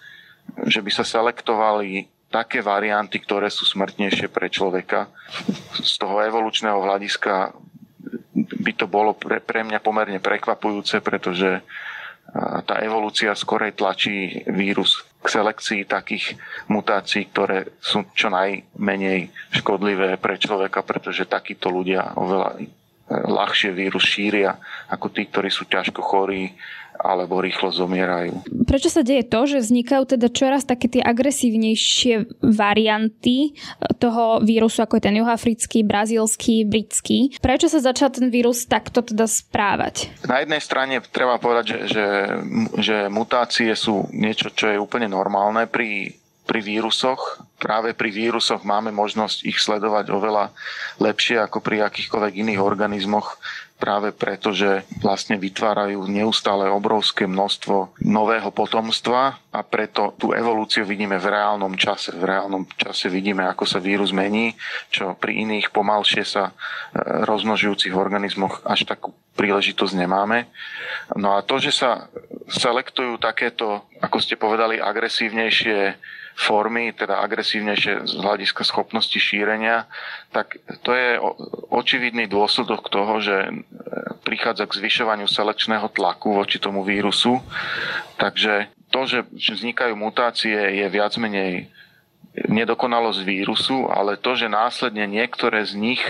že 0.64 0.80
by 0.80 0.90
sa 0.94 1.04
selektovali 1.04 2.08
také 2.30 2.62
varianty, 2.62 3.18
ktoré 3.18 3.50
sú 3.50 3.66
smrtnejšie 3.66 4.30
pre 4.30 4.46
človeka. 4.46 5.10
Z 5.82 5.98
toho 5.98 6.22
evolučného 6.22 6.78
hľadiska 6.78 7.52
by 8.38 8.72
to 8.78 8.86
bolo 8.86 9.18
pre, 9.18 9.42
pre 9.42 9.66
mňa 9.66 9.82
pomerne 9.82 10.22
prekvapujúce, 10.22 11.02
pretože 11.02 11.60
tá 12.62 12.78
evolúcia 12.78 13.34
skorej 13.34 13.74
tlačí 13.74 14.46
vírus 14.46 15.02
k 15.18 15.26
selekcii 15.26 15.82
takých 15.84 16.38
mutácií, 16.70 17.26
ktoré 17.26 17.74
sú 17.82 18.06
čo 18.14 18.30
najmenej 18.30 19.34
škodlivé 19.50 20.14
pre 20.16 20.38
človeka, 20.38 20.86
pretože 20.86 21.26
takíto 21.26 21.68
ľudia 21.68 22.14
oveľa 22.14 22.62
ľahšie 23.10 23.74
vírus 23.74 24.06
šíria 24.06 24.54
ako 24.86 25.10
tí, 25.10 25.26
ktorí 25.26 25.50
sú 25.50 25.66
ťažko 25.66 25.98
chorí 25.98 26.54
alebo 27.00 27.40
rýchlo 27.40 27.72
zomierajú. 27.72 28.44
Prečo 28.68 28.92
sa 28.92 29.00
deje 29.00 29.24
to, 29.24 29.48
že 29.48 29.64
vznikajú 29.64 30.04
teda 30.14 30.28
čoraz 30.28 30.68
také 30.68 30.86
tie 30.92 31.02
agresívnejšie 31.02 32.44
varianty 32.44 33.56
toho 33.96 34.44
vírusu, 34.44 34.84
ako 34.84 35.00
je 35.00 35.06
ten 35.08 35.16
juhoafrický, 35.16 35.80
brazílsky, 35.82 36.68
britský? 36.68 37.40
Prečo 37.40 37.72
sa 37.72 37.80
začal 37.80 38.12
ten 38.12 38.28
vírus 38.28 38.68
takto 38.68 39.00
teda 39.00 39.24
správať? 39.24 40.12
Na 40.28 40.44
jednej 40.44 40.60
strane 40.60 41.00
treba 41.00 41.40
povedať, 41.40 41.64
že, 41.72 41.78
že, 41.88 42.06
že 42.78 42.96
mutácie 43.08 43.72
sú 43.72 44.06
niečo, 44.12 44.52
čo 44.52 44.68
je 44.68 44.78
úplne 44.78 45.08
normálne 45.08 45.64
pri 45.64 46.20
pri 46.50 46.66
vírusoch. 46.66 47.46
Práve 47.62 47.94
pri 47.94 48.10
vírusoch 48.10 48.66
máme 48.66 48.90
možnosť 48.90 49.46
ich 49.46 49.62
sledovať 49.62 50.10
oveľa 50.10 50.50
lepšie 50.98 51.38
ako 51.38 51.62
pri 51.62 51.86
akýchkoľvek 51.86 52.42
iných 52.42 52.58
organizmoch 52.58 53.38
práve 53.80 54.12
preto, 54.12 54.52
že 54.52 54.84
vlastne 55.00 55.40
vytvárajú 55.40 56.04
neustále 56.04 56.68
obrovské 56.68 57.24
množstvo 57.24 57.96
nového 58.04 58.52
potomstva 58.52 59.40
a 59.48 59.60
preto 59.64 60.12
tú 60.20 60.36
evolúciu 60.36 60.84
vidíme 60.84 61.16
v 61.16 61.32
reálnom 61.32 61.72
čase. 61.80 62.12
V 62.12 62.28
reálnom 62.28 62.68
čase 62.76 63.08
vidíme, 63.08 63.48
ako 63.48 63.64
sa 63.64 63.80
vírus 63.80 64.12
mení, 64.12 64.52
čo 64.92 65.16
pri 65.16 65.42
iných 65.48 65.72
pomalšie 65.72 66.22
sa 66.28 66.52
e, 66.52 67.24
rozmnožujúcich 67.24 67.96
organizmoch 67.96 68.60
až 68.68 68.84
takú 68.84 69.16
príležitosť 69.40 69.96
nemáme. 69.96 70.52
No 71.16 71.32
a 71.32 71.40
to, 71.40 71.56
že 71.56 71.72
sa 71.72 72.12
selektujú 72.52 73.16
takéto, 73.16 73.88
ako 74.04 74.20
ste 74.20 74.36
povedali, 74.36 74.76
agresívnejšie 74.76 75.96
formy, 76.40 76.96
teda 76.96 77.20
agresívnejšie 77.20 78.08
z 78.08 78.12
hľadiska 78.16 78.64
schopnosti 78.64 79.20
šírenia, 79.20 79.84
tak 80.32 80.56
to 80.80 80.96
je 80.96 81.20
očividný 81.68 82.24
dôsledok 82.24 82.88
toho, 82.88 83.20
že 83.20 83.52
prichádza 84.24 84.64
k 84.64 84.76
zvyšovaniu 84.80 85.28
selekčného 85.28 85.92
tlaku 85.92 86.32
voči 86.32 86.56
tomu 86.56 86.80
vírusu. 86.80 87.44
Takže 88.16 88.72
to, 88.88 89.04
že 89.04 89.28
vznikajú 89.36 89.92
mutácie, 90.00 90.56
je 90.56 90.86
viac 90.88 91.12
menej 91.20 91.68
nedokonalosť 92.48 93.20
vírusu, 93.20 93.92
ale 93.92 94.16
to, 94.16 94.32
že 94.32 94.48
následne 94.48 95.04
niektoré 95.04 95.60
z 95.68 95.76
nich 95.76 96.02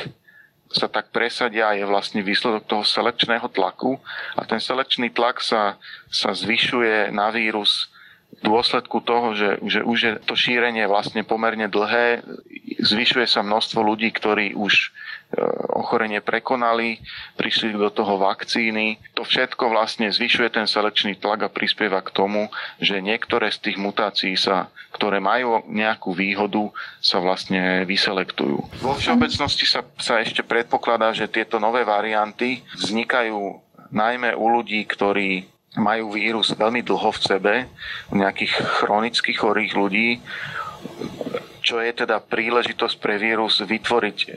sa 0.70 0.86
tak 0.86 1.10
presadia, 1.10 1.74
je 1.74 1.82
vlastne 1.82 2.22
výsledok 2.22 2.62
toho 2.70 2.86
selekčného 2.86 3.50
tlaku 3.50 3.98
a 4.38 4.46
ten 4.46 4.62
selekčný 4.62 5.10
tlak 5.10 5.42
sa, 5.42 5.74
sa 6.06 6.30
zvyšuje 6.30 7.10
na 7.10 7.34
vírus 7.34 7.90
dôsledku 8.40 9.02
toho, 9.04 9.36
že, 9.36 9.60
že 9.66 9.80
už 9.84 9.98
je 10.00 10.12
to 10.24 10.34
šírenie 10.38 10.86
vlastne 10.88 11.26
pomerne 11.26 11.68
dlhé, 11.68 12.24
zvyšuje 12.80 13.26
sa 13.28 13.44
množstvo 13.44 13.84
ľudí, 13.84 14.08
ktorí 14.14 14.56
už 14.56 14.94
ochorenie 15.78 16.18
prekonali, 16.18 16.98
prišli 17.38 17.70
do 17.78 17.86
toho 17.94 18.18
vakcíny. 18.18 18.98
To 19.14 19.22
všetko 19.22 19.70
vlastne 19.70 20.10
zvyšuje 20.10 20.50
ten 20.50 20.66
selekčný 20.66 21.22
tlak 21.22 21.46
a 21.46 21.52
prispieva 21.52 22.02
k 22.02 22.10
tomu, 22.10 22.50
že 22.82 22.98
niektoré 22.98 23.54
z 23.54 23.70
tých 23.70 23.78
mutácií, 23.78 24.34
sa, 24.34 24.74
ktoré 24.90 25.22
majú 25.22 25.62
nejakú 25.70 26.10
výhodu, 26.10 26.74
sa 26.98 27.22
vlastne 27.22 27.86
vyselektujú. 27.86 28.82
Vo 28.82 28.94
všeobecnosti 28.98 29.70
sa, 29.70 29.86
sa 30.02 30.18
ešte 30.18 30.42
predpokladá, 30.42 31.14
že 31.14 31.30
tieto 31.30 31.62
nové 31.62 31.86
varianty 31.86 32.66
vznikajú 32.74 33.62
najmä 33.94 34.34
u 34.34 34.46
ľudí, 34.50 34.82
ktorí 34.82 35.46
majú 35.78 36.18
vírus 36.18 36.50
veľmi 36.50 36.82
dlho 36.82 37.10
v 37.14 37.22
sebe, 37.22 37.54
u 38.10 38.18
nejakých 38.18 38.58
chronických 38.82 39.38
chorých 39.38 39.72
ľudí, 39.78 40.18
čo 41.60 41.78
je 41.78 41.92
teda 41.92 42.18
príležitosť 42.24 42.96
pre 42.98 43.20
vírus 43.20 43.60
vytvoriť 43.62 44.18
e, 44.18 44.28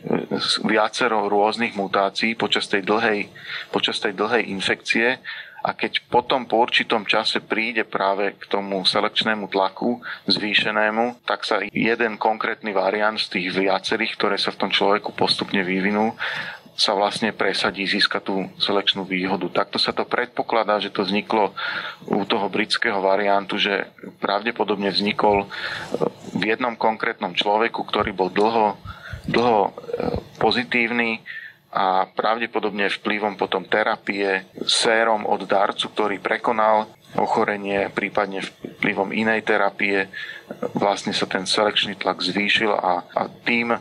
viacero 0.68 1.26
rôznych 1.32 1.74
mutácií 1.74 2.36
počas 2.36 2.68
tej 2.68 2.84
dlhej, 2.84 3.32
počas 3.72 3.98
tej 3.98 4.14
dlhej 4.14 4.52
infekcie. 4.52 5.18
A 5.64 5.72
keď 5.72 6.04
potom 6.12 6.44
po 6.44 6.60
určitom 6.60 7.08
čase 7.08 7.40
príde 7.40 7.88
práve 7.88 8.36
k 8.36 8.52
tomu 8.52 8.84
selekčnému 8.84 9.48
tlaku 9.48 10.04
zvýšenému, 10.28 11.24
tak 11.24 11.48
sa 11.48 11.64
jeden 11.64 12.20
konkrétny 12.20 12.76
variant 12.76 13.16
z 13.16 13.40
tých 13.40 13.56
viacerých, 13.56 14.20
ktoré 14.20 14.36
sa 14.36 14.52
v 14.52 14.60
tom 14.68 14.72
človeku 14.76 15.16
postupne 15.16 15.64
vyvinú, 15.64 16.20
sa 16.74 16.98
vlastne 16.98 17.30
presadí, 17.30 17.86
získa 17.86 18.18
tú 18.18 18.50
selekčnú 18.58 19.06
výhodu. 19.06 19.46
Takto 19.54 19.78
sa 19.78 19.94
to 19.94 20.10
predpokladá, 20.10 20.82
že 20.82 20.90
to 20.90 21.06
vzniklo 21.06 21.54
u 22.10 22.26
toho 22.26 22.50
britského 22.50 22.98
variantu, 22.98 23.62
že 23.62 23.94
pravdepodobne 24.18 24.90
vznikol 24.90 25.46
e, 25.46 25.48
v 26.34 26.44
jednom 26.50 26.74
konkrétnom 26.74 27.38
človeku, 27.38 27.86
ktorý 27.86 28.12
bol 28.18 28.34
dlho, 28.34 28.78
dlho 29.30 29.62
e, 29.64 29.72
pozitívny 30.42 31.22
a 31.74 32.06
pravdepodobne 32.10 32.90
vplyvom 32.90 33.38
potom 33.38 33.66
terapie 33.66 34.46
sérom 34.66 35.26
od 35.26 35.46
darcu, 35.46 35.90
ktorý 35.90 36.18
prekonal 36.22 36.90
ochorenie, 37.18 37.94
prípadne 37.94 38.42
vplyvom 38.82 39.14
inej 39.14 39.46
terapie, 39.46 40.10
vlastne 40.74 41.14
sa 41.14 41.30
ten 41.30 41.46
selekčný 41.46 41.98
tlak 41.98 42.22
zvýšil 42.26 42.74
a, 42.74 43.06
a 43.06 43.22
tým 43.46 43.78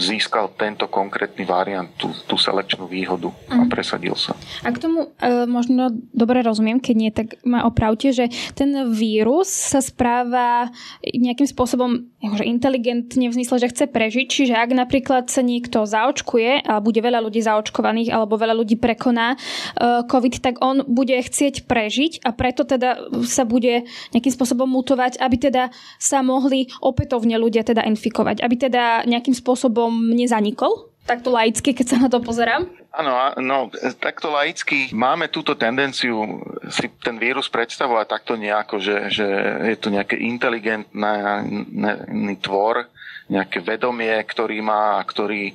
získal 0.00 0.50
tento 0.58 0.90
konkrétny 0.90 1.46
variant 1.46 1.88
tú, 1.94 2.10
tú 2.26 2.34
selekčnú 2.34 2.90
výhodu 2.90 3.30
a 3.48 3.64
mhm. 3.64 3.70
presadil 3.70 4.16
sa. 4.18 4.34
A 4.66 4.74
k 4.74 4.82
tomu 4.82 5.14
e, 5.16 5.46
možno 5.46 5.94
dobre 6.10 6.42
rozumiem, 6.42 6.82
keď 6.82 6.94
nie, 6.96 7.10
tak 7.14 7.38
ma 7.46 7.62
opravte, 7.64 8.10
že 8.10 8.28
ten 8.58 8.90
vírus 8.90 9.46
sa 9.46 9.78
správa 9.78 10.68
nejakým 11.06 11.46
spôsobom 11.46 12.10
akože 12.20 12.44
inteligentne 12.44 13.30
v 13.30 13.36
zmysle, 13.40 13.56
že 13.62 13.70
chce 13.72 13.84
prežiť, 13.88 14.26
čiže 14.28 14.54
ak 14.58 14.74
napríklad 14.74 15.30
sa 15.30 15.40
niekto 15.40 15.86
zaočkuje 15.86 16.66
a 16.66 16.82
bude 16.82 17.00
veľa 17.00 17.22
ľudí 17.24 17.40
zaočkovaných 17.40 18.12
alebo 18.12 18.36
veľa 18.36 18.58
ľudí 18.58 18.76
prekoná 18.76 19.34
e, 19.34 20.04
COVID, 20.04 20.34
tak 20.42 20.60
on 20.60 20.82
bude 20.84 21.14
chcieť 21.14 21.64
prežiť 21.64 22.26
a 22.26 22.34
preto 22.34 22.66
teda 22.66 23.08
sa 23.22 23.46
bude 23.46 23.86
nejakým 24.12 24.34
spôsobom 24.34 24.66
mutovať, 24.66 25.22
aby 25.22 25.36
teda 25.38 25.72
sa 25.96 26.20
mohli 26.20 26.68
opätovne 26.82 27.38
ľudia 27.38 27.62
teda 27.62 27.86
infikovať, 27.86 28.42
aby 28.42 28.54
teda 28.58 29.06
nejakým 29.06 29.32
spôsobom 29.32 29.59
spôsobom 29.60 30.16
nezanikol? 30.16 30.88
Takto 31.04 31.28
laicky, 31.28 31.76
keď 31.76 31.84
sa 31.84 32.00
na 32.00 32.08
to 32.08 32.24
pozerám? 32.24 32.64
Áno, 32.96 33.12
no, 33.44 33.68
takto 34.00 34.32
laicky 34.32 34.88
máme 34.96 35.28
túto 35.28 35.52
tendenciu 35.52 36.40
si 36.72 36.88
ten 37.04 37.20
vírus 37.20 37.52
predstavovať 37.52 38.06
takto 38.08 38.40
nejako, 38.40 38.80
že, 38.80 39.12
že 39.12 39.28
je 39.68 39.76
to 39.76 39.92
nejaký 39.92 40.16
inteligentný 40.16 42.40
tvor, 42.40 42.88
nejaké 43.30 43.62
vedomie, 43.62 44.10
ktorý 44.26 44.58
má 44.58 44.98
a 44.98 45.06
ktorý 45.06 45.50
e, 45.50 45.54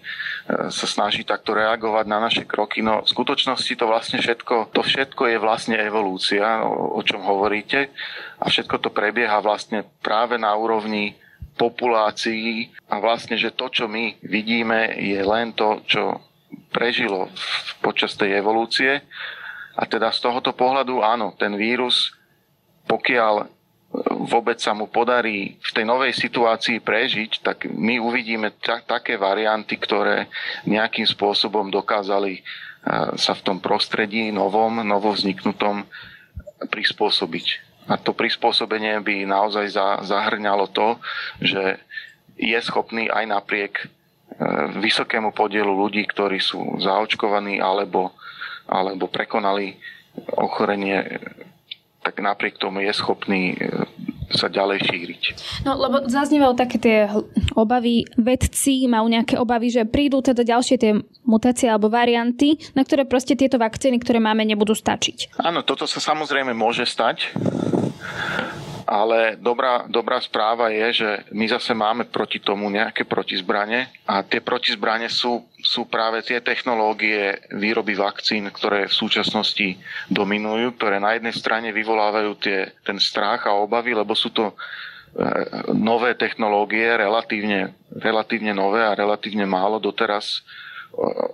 sa 0.71 0.87
snaží 0.87 1.27
takto 1.27 1.51
reagovať 1.51 2.05
na 2.07 2.23
naše 2.23 2.47
kroky. 2.47 2.79
No 2.79 3.03
v 3.03 3.11
skutočnosti 3.11 3.75
to 3.75 3.83
vlastne 3.83 4.23
všetko, 4.23 4.71
to 4.71 4.79
všetko 4.79 5.35
je 5.35 5.37
vlastne 5.43 5.75
evolúcia, 5.75 6.63
o, 6.63 6.95
o 6.95 7.01
čom 7.03 7.19
hovoríte 7.19 7.91
a 8.39 8.47
všetko 8.47 8.79
to 8.79 8.89
prebieha 8.95 9.43
vlastne 9.43 9.83
práve 9.99 10.39
na 10.39 10.55
úrovni 10.55 11.19
populácií 11.55 12.71
a 12.91 12.99
vlastne, 12.99 13.39
že 13.39 13.55
to, 13.55 13.71
čo 13.71 13.85
my 13.87 14.19
vidíme, 14.23 14.95
je 14.99 15.19
len 15.23 15.55
to, 15.55 15.81
čo 15.87 16.19
prežilo 16.71 17.31
počas 17.79 18.15
tej 18.15 18.39
evolúcie. 18.39 19.03
A 19.75 19.83
teda 19.87 20.11
z 20.11 20.23
tohoto 20.23 20.55
pohľadu 20.55 21.03
áno, 21.03 21.35
ten 21.35 21.55
vírus, 21.55 22.15
pokiaľ 22.87 23.47
vôbec 24.27 24.59
sa 24.59 24.75
mu 24.75 24.91
podarí 24.91 25.55
v 25.59 25.71
tej 25.71 25.85
novej 25.87 26.11
situácii 26.11 26.83
prežiť, 26.83 27.31
tak 27.39 27.71
my 27.71 27.99
uvidíme 28.03 28.51
ta- 28.59 28.83
také 28.83 29.15
varianty, 29.15 29.79
ktoré 29.79 30.27
nejakým 30.67 31.07
spôsobom 31.07 31.71
dokázali 31.71 32.43
sa 33.17 33.33
v 33.33 33.41
tom 33.41 33.57
prostredí 33.57 34.29
novom, 34.29 34.85
novovzniknutom 34.85 35.89
prispôsobiť. 36.69 37.45
A 37.85 38.01
to 38.01 38.17
prispôsobenie 38.17 38.97
by 39.05 39.29
naozaj 39.29 39.69
zahrňalo 40.05 40.65
to, 40.73 40.97
že 41.37 41.77
je 42.35 42.57
schopný 42.65 43.07
aj 43.07 43.25
napriek 43.29 43.73
e, 43.79 43.85
vysokému 44.81 45.31
podielu 45.31 45.69
ľudí, 45.69 46.03
ktorí 46.09 46.41
sú 46.41 46.81
zaočkovaní 46.81 47.61
alebo, 47.61 48.11
alebo 48.65 49.07
prekonali 49.07 49.77
ochorenie, 50.35 51.21
tak 52.01 52.19
napriek 52.19 52.57
tomu 52.57 52.83
je 52.83 52.91
schopný 52.91 53.55
e, 53.55 53.57
sa 54.33 54.49
ďalej 54.49 54.81
šíriť. 54.89 55.23
No, 55.67 55.77
lebo 55.77 56.05
zaznievajú 56.09 56.53
také 56.57 56.77
tie 56.81 56.97
obavy, 57.53 58.07
vedci 58.17 58.89
majú 58.89 59.09
nejaké 59.11 59.37
obavy, 59.37 59.69
že 59.69 59.85
prídu 59.85 60.21
teda 60.25 60.41
ďalšie 60.41 60.75
tie 60.81 60.91
mutácie 61.25 61.69
alebo 61.69 61.91
varianty, 61.91 62.57
na 62.73 62.81
ktoré 62.81 63.05
proste 63.05 63.37
tieto 63.37 63.61
vakcíny, 63.61 64.01
ktoré 64.01 64.17
máme, 64.17 64.41
nebudú 64.45 64.73
stačiť. 64.73 65.37
Áno, 65.41 65.61
toto 65.61 65.85
sa 65.85 66.01
samozrejme 66.01 66.53
môže 66.57 66.85
stať, 66.85 67.33
ale 68.85 69.33
dobrá, 69.41 69.89
dobrá 69.89 70.21
správa 70.21 70.69
je, 70.69 71.01
že 71.01 71.09
my 71.33 71.49
zase 71.49 71.73
máme 71.73 72.05
proti 72.05 72.37
tomu 72.37 72.69
nejaké 72.69 73.01
protizbranie 73.01 73.89
a 74.05 74.21
tie 74.21 74.39
protizbranie 74.45 75.09
sú, 75.09 75.41
sú 75.57 75.89
práve 75.89 76.21
tie 76.21 76.37
technológie 76.37 77.41
výroby 77.49 77.97
vakcín, 77.97 78.45
ktoré 78.53 78.85
v 78.85 78.93
súčasnosti 78.93 79.81
dominujú, 80.07 80.77
ktoré 80.77 81.01
na 81.01 81.17
jednej 81.17 81.33
strane 81.33 81.73
vyvolávajú 81.73 82.31
tie, 82.37 82.77
ten 82.85 83.01
strach 83.01 83.49
a 83.49 83.57
obavy, 83.57 83.97
lebo 83.97 84.13
sú 84.13 84.29
to 84.29 84.53
e, 84.53 84.55
nové 85.73 86.13
technológie, 86.13 86.85
relatívne, 86.85 87.73
relatívne 87.89 88.53
nové 88.53 88.85
a 88.85 88.93
relatívne 88.93 89.49
málo 89.49 89.81
doteraz 89.81 90.29
e, 90.29 90.41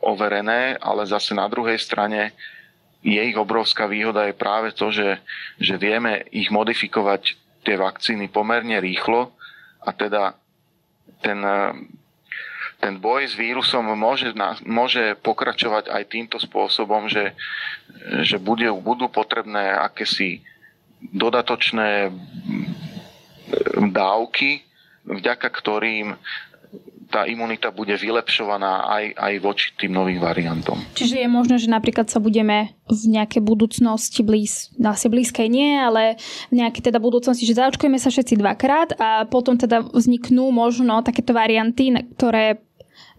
overené, 0.07 0.79
ale 0.79 1.03
zase 1.03 1.35
na 1.35 1.51
druhej 1.51 1.75
strane 1.75 2.31
je 3.01 3.21
ich 3.21 3.37
obrovská 3.37 3.89
výhoda 3.89 4.29
je 4.29 4.37
práve 4.37 4.71
to, 4.77 4.93
že, 4.93 5.17
že 5.57 5.75
vieme 5.81 6.21
ich 6.29 6.53
modifikovať 6.53 7.33
tie 7.65 7.75
vakcíny 7.77 8.29
pomerne 8.29 8.77
rýchlo 8.77 9.33
a 9.81 9.89
teda 9.93 10.37
ten, 11.21 11.41
ten 12.81 12.93
boj 12.97 13.25
s 13.29 13.37
vírusom 13.37 13.85
môže, 13.93 14.33
môže 14.65 15.17
pokračovať 15.21 15.89
aj 15.89 16.03
týmto 16.09 16.37
spôsobom, 16.41 17.09
že, 17.09 17.33
že 18.25 18.41
bude, 18.41 18.69
budú 18.81 19.09
potrebné 19.09 19.73
akési 19.77 20.41
dodatočné 21.01 22.13
dávky, 23.93 24.61
vďaka 25.05 25.49
ktorým 25.49 26.13
tá 27.11 27.27
imunita 27.27 27.75
bude 27.75 27.91
vylepšovaná 27.91 28.87
aj, 28.87 29.05
aj 29.19 29.33
voči 29.43 29.67
tým 29.75 29.91
novým 29.91 30.23
variantom. 30.23 30.79
Čiže 30.95 31.19
je 31.19 31.27
možné, 31.27 31.59
že 31.59 31.67
napríklad 31.67 32.07
sa 32.07 32.23
budeme 32.23 32.71
v 32.87 33.19
nejakej 33.19 33.43
budúcnosti 33.43 34.23
blíz, 34.23 34.71
asi 34.79 35.11
blízkej 35.11 35.51
nie, 35.51 35.75
ale 35.75 36.15
v 36.47 36.63
nejakej 36.63 36.87
teda 36.87 37.03
budúcnosti, 37.03 37.43
že 37.43 37.59
zaočkujeme 37.59 37.99
sa 37.99 38.07
všetci 38.07 38.39
dvakrát 38.39 38.95
a 38.95 39.27
potom 39.27 39.59
teda 39.59 39.83
vzniknú 39.91 40.55
možno 40.55 41.03
takéto 41.03 41.35
varianty, 41.35 41.91
ktoré 42.15 42.63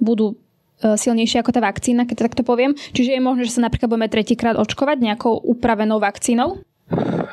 budú 0.01 0.35
e, 0.81 0.97
silnejšie 0.97 1.45
ako 1.45 1.53
tá 1.53 1.61
vakcína, 1.61 2.09
keď 2.09 2.17
to 2.17 2.27
takto 2.33 2.43
poviem. 2.49 2.73
Čiže 2.97 3.15
je 3.15 3.21
možné, 3.21 3.43
že 3.45 3.61
sa 3.61 3.69
napríklad 3.69 3.93
budeme 3.93 4.09
tretíkrát 4.09 4.57
očkovať 4.57 5.05
nejakou 5.05 5.37
upravenou 5.37 6.01
vakcínou? 6.01 6.65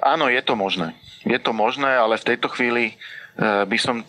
Áno, 0.04 0.28
je 0.28 0.42
to 0.44 0.54
možné. 0.60 0.96
Je 1.24 1.40
to 1.40 1.52
možné, 1.52 1.88
ale 1.88 2.16
v 2.20 2.28
tejto 2.36 2.52
chvíli 2.52 2.84
e, 2.92 2.94
by 3.64 3.78
som 3.80 4.04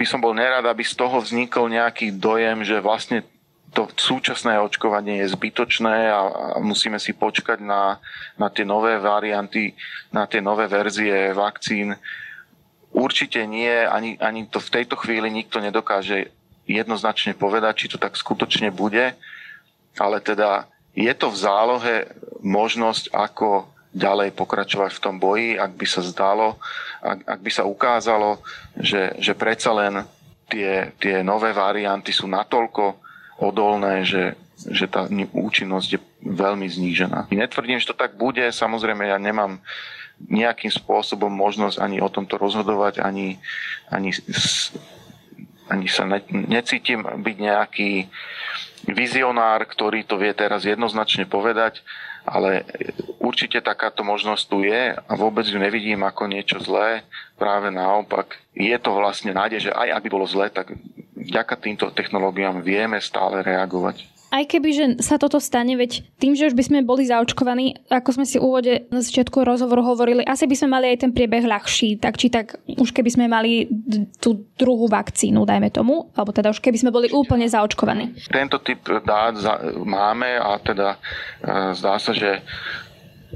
by 0.00 0.08
som 0.08 0.24
bol 0.24 0.32
nerad, 0.32 0.64
aby 0.64 0.80
z 0.80 0.96
toho 0.96 1.20
vznikol 1.20 1.68
nejaký 1.68 2.16
dojem, 2.16 2.64
že 2.64 2.80
vlastne 2.80 3.20
to 3.76 3.84
súčasné 3.92 4.56
očkovanie 4.58 5.20
je 5.20 5.36
zbytočné 5.36 6.08
a, 6.08 6.20
musíme 6.58 6.96
si 6.96 7.12
počkať 7.12 7.60
na, 7.60 8.00
na 8.40 8.48
tie 8.48 8.64
nové 8.64 8.96
varianty, 8.96 9.76
na 10.08 10.24
tie 10.24 10.40
nové 10.40 10.66
verzie 10.66 11.36
vakcín. 11.36 11.94
Určite 12.90 13.44
nie, 13.46 13.70
ani, 13.86 14.18
ani 14.18 14.50
to 14.50 14.58
v 14.58 14.82
tejto 14.82 14.98
chvíli 14.98 15.30
nikto 15.30 15.62
nedokáže 15.62 16.34
jednoznačne 16.66 17.38
povedať, 17.38 17.86
či 17.86 17.90
to 17.94 17.98
tak 18.00 18.18
skutočne 18.18 18.74
bude, 18.74 19.14
ale 20.00 20.16
teda 20.18 20.66
je 20.98 21.12
to 21.14 21.30
v 21.30 21.38
zálohe 21.38 21.96
možnosť, 22.42 23.14
ako 23.14 23.69
ďalej 23.90 24.38
pokračovať 24.38 24.90
v 24.94 25.02
tom 25.02 25.16
boji, 25.18 25.58
ak 25.58 25.74
by 25.74 25.86
sa 25.86 26.02
zdalo, 26.06 26.58
ak, 27.02 27.26
ak 27.26 27.40
by 27.42 27.50
sa 27.50 27.66
ukázalo, 27.66 28.38
že, 28.78 29.18
že 29.18 29.34
predsa 29.34 29.74
len 29.74 30.06
tie, 30.46 30.94
tie 31.02 31.26
nové 31.26 31.50
varianty 31.50 32.14
sú 32.14 32.30
natoľko 32.30 32.98
odolné, 33.42 34.06
že, 34.06 34.38
že 34.62 34.86
tá 34.86 35.10
účinnosť 35.34 35.88
je 35.90 36.00
veľmi 36.22 36.70
znížená. 36.70 37.32
Netvrdím, 37.34 37.82
že 37.82 37.90
to 37.90 37.98
tak 37.98 38.14
bude, 38.14 38.46
samozrejme 38.52 39.10
ja 39.10 39.18
nemám 39.18 39.58
nejakým 40.20 40.68
spôsobom 40.68 41.32
možnosť 41.32 41.80
ani 41.80 41.98
o 42.04 42.12
tomto 42.12 42.36
rozhodovať, 42.36 43.00
ani, 43.00 43.40
ani, 43.88 44.12
ani 45.72 45.86
sa 45.88 46.04
ne, 46.04 46.20
necítim 46.28 47.00
byť 47.00 47.36
nejaký 47.40 47.92
vizionár, 48.92 49.64
ktorý 49.64 50.04
to 50.04 50.20
vie 50.20 50.32
teraz 50.36 50.68
jednoznačne 50.68 51.24
povedať, 51.24 51.80
ale 52.24 52.64
určite 53.18 53.60
takáto 53.60 54.04
možnosť 54.04 54.44
tu 54.46 54.62
je 54.62 54.94
a 54.94 55.12
vôbec 55.16 55.48
ju 55.48 55.56
nevidím 55.56 56.04
ako 56.04 56.28
niečo 56.28 56.60
zlé. 56.60 57.04
Práve 57.40 57.72
naopak, 57.72 58.36
je 58.52 58.76
to 58.76 58.92
vlastne 58.92 59.32
nádej, 59.32 59.70
že 59.70 59.72
aj 59.72 59.98
ak 59.98 60.02
by 60.04 60.10
bolo 60.12 60.26
zlé, 60.28 60.52
tak 60.52 60.76
vďaka 61.16 61.54
týmto 61.56 61.88
technológiám 61.92 62.60
vieme 62.60 63.00
stále 63.00 63.40
reagovať 63.40 64.19
aj 64.30 64.44
keby, 64.46 64.70
že 64.70 64.84
sa 65.02 65.18
toto 65.18 65.42
stane, 65.42 65.74
veď 65.74 66.06
tým, 66.22 66.38
že 66.38 66.46
už 66.46 66.54
by 66.54 66.62
sme 66.62 66.78
boli 66.86 67.02
zaočkovaní, 67.02 67.90
ako 67.90 68.22
sme 68.22 68.26
si 68.26 68.38
v 68.38 68.46
úvode 68.46 68.72
na 68.94 69.02
začiatku 69.02 69.42
rozhovoru 69.42 69.82
hovorili, 69.82 70.22
asi 70.22 70.46
by 70.46 70.54
sme 70.54 70.68
mali 70.78 70.86
aj 70.94 71.02
ten 71.02 71.10
priebeh 71.10 71.42
ľahší, 71.42 71.98
tak 71.98 72.14
či 72.14 72.30
tak 72.30 72.62
už 72.66 72.94
keby 72.94 73.10
sme 73.10 73.26
mali 73.26 73.66
tú 74.22 74.46
druhú 74.54 74.86
vakcínu, 74.86 75.42
dajme 75.42 75.74
tomu, 75.74 76.14
alebo 76.14 76.30
teda 76.30 76.54
už 76.54 76.62
keby 76.62 76.78
sme 76.78 76.94
boli 76.94 77.10
úplne 77.10 77.50
zaočkovaní. 77.50 78.30
Tento 78.30 78.62
typ 78.62 78.86
dát 79.02 79.34
máme 79.82 80.38
a 80.38 80.62
teda 80.62 80.94
e, 80.94 80.98
zdá 81.74 81.98
sa, 81.98 82.14
že 82.14 82.38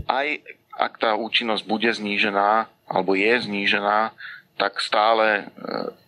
aj 0.06 0.46
ak 0.74 0.92
tá 1.02 1.18
účinnosť 1.18 1.62
bude 1.66 1.90
znížená, 1.90 2.70
alebo 2.86 3.18
je 3.18 3.34
znížená, 3.42 4.14
tak 4.54 4.78
stále 4.78 5.26
e, 5.26 5.42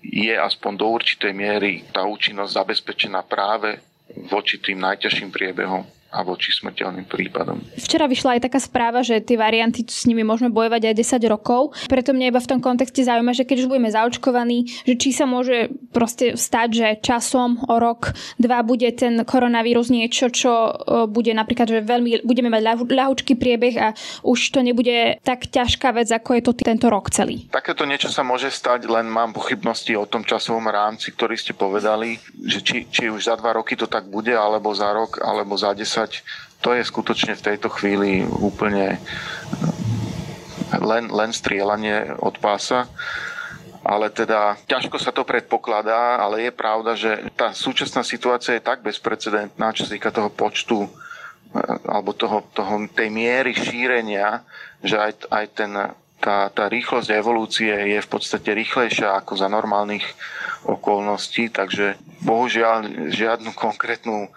je 0.07 0.35
aspoň 0.39 0.73
do 0.79 0.87
určitej 0.95 1.35
miery 1.35 1.83
tá 1.91 2.07
účinnosť 2.07 2.55
zabezpečená 2.55 3.27
práve 3.27 3.83
voči 4.17 4.57
tým 4.59 4.81
najťažším 4.81 5.31
priebehom 5.33 5.96
a 6.17 6.25
voči 6.25 6.57
smrteľným 6.57 7.05
prípadom. 7.05 7.61
Včera 7.77 8.09
vyšla 8.09 8.41
aj 8.41 8.49
taká 8.49 8.57
správa, 8.57 9.05
že 9.05 9.21
tie 9.21 9.37
varianty 9.37 9.85
s 9.85 10.09
nimi 10.09 10.25
môžeme 10.25 10.49
bojovať 10.49 10.89
aj 10.89 11.21
10 11.21 11.29
rokov. 11.29 11.77
Preto 11.93 12.17
mňa 12.17 12.33
iba 12.33 12.41
v 12.41 12.51
tom 12.57 12.61
kontexte 12.65 13.05
zaujíma, 13.05 13.37
že 13.37 13.45
keď 13.45 13.67
už 13.67 13.69
budeme 13.69 13.93
zaočkovaní, 13.93 14.89
že 14.89 14.95
či 14.97 15.13
sa 15.13 15.29
môže 15.29 15.69
proste 15.93 16.41
stať, 16.41 16.69
že 16.73 16.89
časom 17.05 17.61
o 17.69 17.77
rok, 17.77 18.17
dva 18.41 18.65
bude 18.65 18.89
ten 18.97 19.21
koronavírus 19.29 19.93
niečo, 19.93 20.33
čo 20.33 20.73
bude 21.13 21.37
napríklad, 21.37 21.69
že 21.69 21.85
veľmi 21.85 22.25
budeme 22.25 22.49
mať 22.49 22.89
ľahučký 22.89 23.37
priebeh 23.37 23.75
a 23.77 23.89
už 24.25 24.57
to 24.57 24.65
nebude 24.65 25.21
tak 25.21 25.53
ťažká 25.53 25.93
vec, 25.93 26.09
ako 26.09 26.31
je 26.39 26.43
to 26.43 26.53
tento 26.57 26.89
rok 26.89 27.13
celý. 27.13 27.45
Takéto 27.53 27.85
niečo 27.85 28.09
sa 28.09 28.25
môže 28.25 28.49
stať, 28.49 28.89
len 28.89 29.05
mám 29.11 29.37
pochybnosti 29.37 29.93
o 29.99 30.09
tom 30.09 30.25
časovom 30.25 30.65
rámci, 30.71 31.13
ktorý 31.13 31.37
ste 31.37 31.53
povedali, 31.53 32.17
že 32.47 32.63
či, 32.65 32.89
či 32.89 33.13
už 33.13 33.29
za 33.29 33.35
dva 33.37 33.59
roky 33.59 33.77
to 33.77 33.91
tak 33.91 34.09
bude, 34.09 34.33
alebo 34.33 34.73
za 34.73 34.95
rok, 34.95 35.21
alebo 35.21 35.59
za 35.59 35.75
10 35.75 36.06
to 36.61 36.75
je 36.75 36.83
skutočne 36.83 37.37
v 37.37 37.45
tejto 37.53 37.69
chvíli 37.71 38.25
úplne 38.27 38.99
len, 40.75 41.07
len 41.13 41.31
strieľanie 41.31 42.17
od 42.19 42.37
pása. 42.43 42.91
Ale 43.87 44.11
teda 44.11 44.59
ťažko 44.67 44.99
sa 44.99 45.15
to 45.15 45.23
predpokladá, 45.23 46.19
ale 46.19 46.51
je 46.51 46.53
pravda, 46.53 46.99
že 46.99 47.31
tá 47.39 47.55
súčasná 47.55 48.03
situácia 48.03 48.59
je 48.59 48.67
tak 48.67 48.83
bezprecedentná, 48.83 49.71
čo 49.71 49.87
sa 49.87 49.95
týka 49.95 50.11
toho 50.11 50.27
počtu 50.27 50.91
eh, 50.91 50.91
alebo 51.87 52.11
toho, 52.11 52.43
toho, 52.51 52.83
tej 52.91 53.15
miery 53.15 53.55
šírenia, 53.55 54.43
že 54.83 54.99
aj, 54.99 55.13
aj 55.31 55.45
ten, 55.55 55.71
tá, 56.21 56.49
tá 56.51 56.65
rýchlosť 56.67 57.13
evolúcie 57.13 57.71
je 57.71 57.99
v 58.01 58.09
podstate 58.09 58.51
rýchlejšia 58.57 59.15
ako 59.21 59.37
za 59.37 59.49
normálnych 59.53 60.05
okolností, 60.67 61.53
takže 61.53 61.95
bohužiaľ 62.27 63.11
žiadnu 63.13 63.55
konkrétnu 63.55 64.33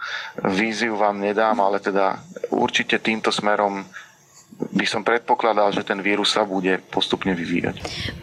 víziu 0.54 0.94
vám 0.94 1.18
nedám, 1.18 1.58
ale 1.58 1.82
teda 1.82 2.20
určite 2.54 3.02
týmto 3.02 3.34
smerom 3.34 3.82
by 4.60 4.84
som 4.84 5.00
predpokladal, 5.00 5.72
že 5.72 5.82
ten 5.82 6.04
vírus 6.04 6.36
sa 6.36 6.44
bude 6.44 6.78
postupne 6.92 7.32
vyvíjať. 7.32 7.80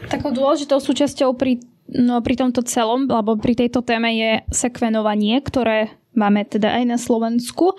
Takou 0.08 0.30
dôležitou 0.30 0.78
súčasťou 0.78 1.34
pri, 1.34 1.58
no, 1.90 2.22
pri 2.22 2.38
tomto 2.38 2.62
celom, 2.62 3.10
alebo 3.10 3.36
pri 3.42 3.58
tejto 3.58 3.82
téme 3.82 4.14
je 4.14 4.32
sekvenovanie, 4.54 5.42
ktoré 5.42 5.98
máme 6.18 6.44
teda 6.50 6.74
aj 6.74 6.84
na 6.90 6.98
Slovensku. 6.98 7.78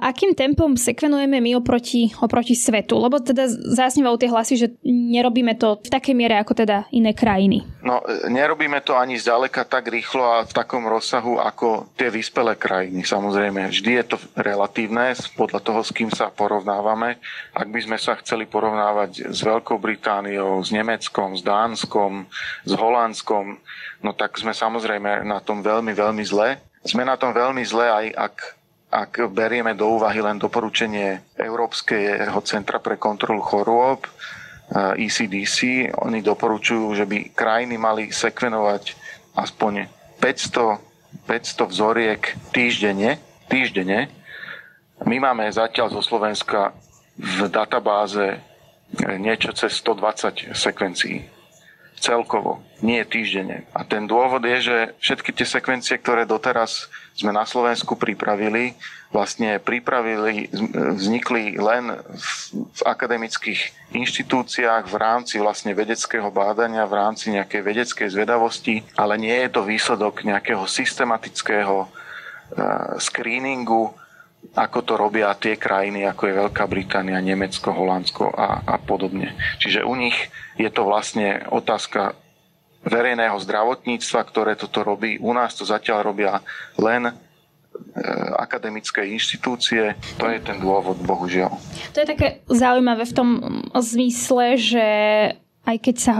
Akým 0.00 0.32
tempom 0.32 0.74
sekvenujeme 0.74 1.38
my 1.44 1.60
oproti, 1.60 2.10
oproti 2.18 2.56
svetu? 2.56 2.96
Lebo 2.96 3.20
teda 3.20 3.46
zásnevajú 3.52 4.16
tie 4.16 4.32
hlasy, 4.32 4.54
že 4.56 4.68
nerobíme 4.88 5.54
to 5.60 5.76
v 5.84 5.92
takej 5.92 6.14
miere 6.16 6.40
ako 6.40 6.64
teda 6.64 6.88
iné 6.90 7.12
krajiny. 7.12 7.68
No, 7.84 8.00
nerobíme 8.26 8.80
to 8.80 8.96
ani 8.96 9.20
zďaleka 9.20 9.68
tak 9.68 9.92
rýchlo 9.92 10.24
a 10.24 10.48
v 10.48 10.52
takom 10.56 10.88
rozsahu 10.88 11.36
ako 11.36 11.92
tie 11.94 12.08
vyspelé 12.08 12.56
krajiny. 12.56 13.04
Samozrejme, 13.04 13.68
vždy 13.68 13.90
je 14.00 14.04
to 14.08 14.16
relatívne 14.34 15.12
podľa 15.36 15.60
toho, 15.60 15.80
s 15.84 15.92
kým 15.92 16.08
sa 16.08 16.32
porovnávame. 16.32 17.20
Ak 17.52 17.68
by 17.68 17.80
sme 17.84 17.98
sa 18.00 18.16
chceli 18.18 18.48
porovnávať 18.48 19.28
s 19.28 19.44
Veľkou 19.44 19.76
Britániou, 19.76 20.64
s 20.64 20.72
Nemeckom, 20.72 21.36
s 21.36 21.42
Dánskom, 21.44 22.24
s 22.64 22.72
Holandskom, 22.72 23.58
no 24.00 24.10
tak 24.14 24.38
sme 24.38 24.54
samozrejme 24.54 25.26
na 25.26 25.42
tom 25.42 25.60
veľmi, 25.60 25.92
veľmi 25.92 26.24
zle 26.24 26.67
sme 26.84 27.02
na 27.02 27.18
tom 27.18 27.34
veľmi 27.34 27.62
zle, 27.66 27.86
aj 27.86 28.06
ak, 28.14 28.36
ak 28.88 29.12
berieme 29.34 29.74
do 29.74 29.98
úvahy 29.98 30.22
len 30.22 30.38
doporučenie 30.38 31.34
Európskeho 31.36 32.38
centra 32.46 32.78
pre 32.78 32.96
kontrolu 32.96 33.42
chorôb, 33.42 34.06
ECDC. 34.74 35.88
Oni 36.04 36.20
doporučujú, 36.20 36.92
že 36.92 37.08
by 37.08 37.32
krajiny 37.32 37.80
mali 37.80 38.12
sekvenovať 38.12 38.92
aspoň 39.32 39.88
500, 40.20 41.24
500 41.24 41.72
vzoriek 41.72 42.22
týždenne, 42.52 43.16
týždenne. 43.48 44.12
My 45.08 45.16
máme 45.22 45.48
zatiaľ 45.48 45.88
zo 45.94 46.02
Slovenska 46.04 46.76
v 47.16 47.48
databáze 47.48 48.44
niečo 49.16 49.56
cez 49.56 49.78
120 49.80 50.52
sekvencií 50.52 51.37
celkovo, 51.98 52.62
nie 52.80 53.02
týždenne. 53.04 53.66
A 53.74 53.82
ten 53.82 54.06
dôvod 54.06 54.42
je, 54.46 54.58
že 54.70 54.76
všetky 55.02 55.30
tie 55.34 55.46
sekvencie, 55.46 55.98
ktoré 55.98 56.24
doteraz 56.24 56.86
sme 57.18 57.34
na 57.34 57.42
Slovensku 57.42 57.98
pripravili, 57.98 58.78
vlastne 59.10 59.58
pripravili, 59.58 60.46
vznikli 60.94 61.58
len 61.58 61.96
v, 61.98 62.28
v 62.54 62.80
akademických 62.84 63.92
inštitúciách 63.96 64.84
v 64.86 64.96
rámci 64.96 65.40
vlastne 65.40 65.72
vedeckého 65.72 66.28
bádania, 66.30 66.86
v 66.86 66.98
rámci 66.98 67.34
nejakej 67.34 67.62
vedeckej 67.64 68.08
zvedavosti, 68.12 68.84
ale 68.94 69.18
nie 69.18 69.34
je 69.34 69.50
to 69.50 69.64
výsledok 69.64 70.22
nejakého 70.22 70.62
systematického 70.68 71.88
uh, 71.88 71.88
screeningu 73.00 73.96
ako 74.54 74.78
to 74.82 74.94
robia 74.96 75.32
tie 75.36 75.60
krajiny, 75.60 76.08
ako 76.08 76.22
je 76.28 76.38
Veľká 76.40 76.64
Británia, 76.66 77.20
Nemecko, 77.20 77.70
Holandsko 77.72 78.32
a, 78.32 78.64
a 78.64 78.76
podobne. 78.80 79.36
Čiže 79.60 79.84
u 79.84 79.94
nich 79.94 80.16
je 80.56 80.70
to 80.72 80.88
vlastne 80.88 81.44
otázka 81.52 82.16
verejného 82.86 83.36
zdravotníctva, 83.38 84.20
ktoré 84.24 84.52
toto 84.54 84.80
robí. 84.86 85.18
U 85.20 85.34
nás 85.34 85.54
to 85.54 85.66
zatiaľ 85.66 86.14
robia 86.14 86.40
len 86.78 87.10
e, 87.10 87.12
akademické 88.38 89.04
inštitúcie. 89.10 89.98
To 90.16 90.30
je 90.30 90.38
ten 90.40 90.58
dôvod, 90.62 90.96
bohužiaľ. 91.02 91.52
To 91.94 91.98
je 92.02 92.06
také 92.08 92.28
zaujímavé 92.48 93.04
v 93.04 93.14
tom 93.14 93.28
zmysle, 93.74 94.56
že 94.56 94.86
aj 95.66 95.76
keď 95.84 95.96
sa 95.98 96.14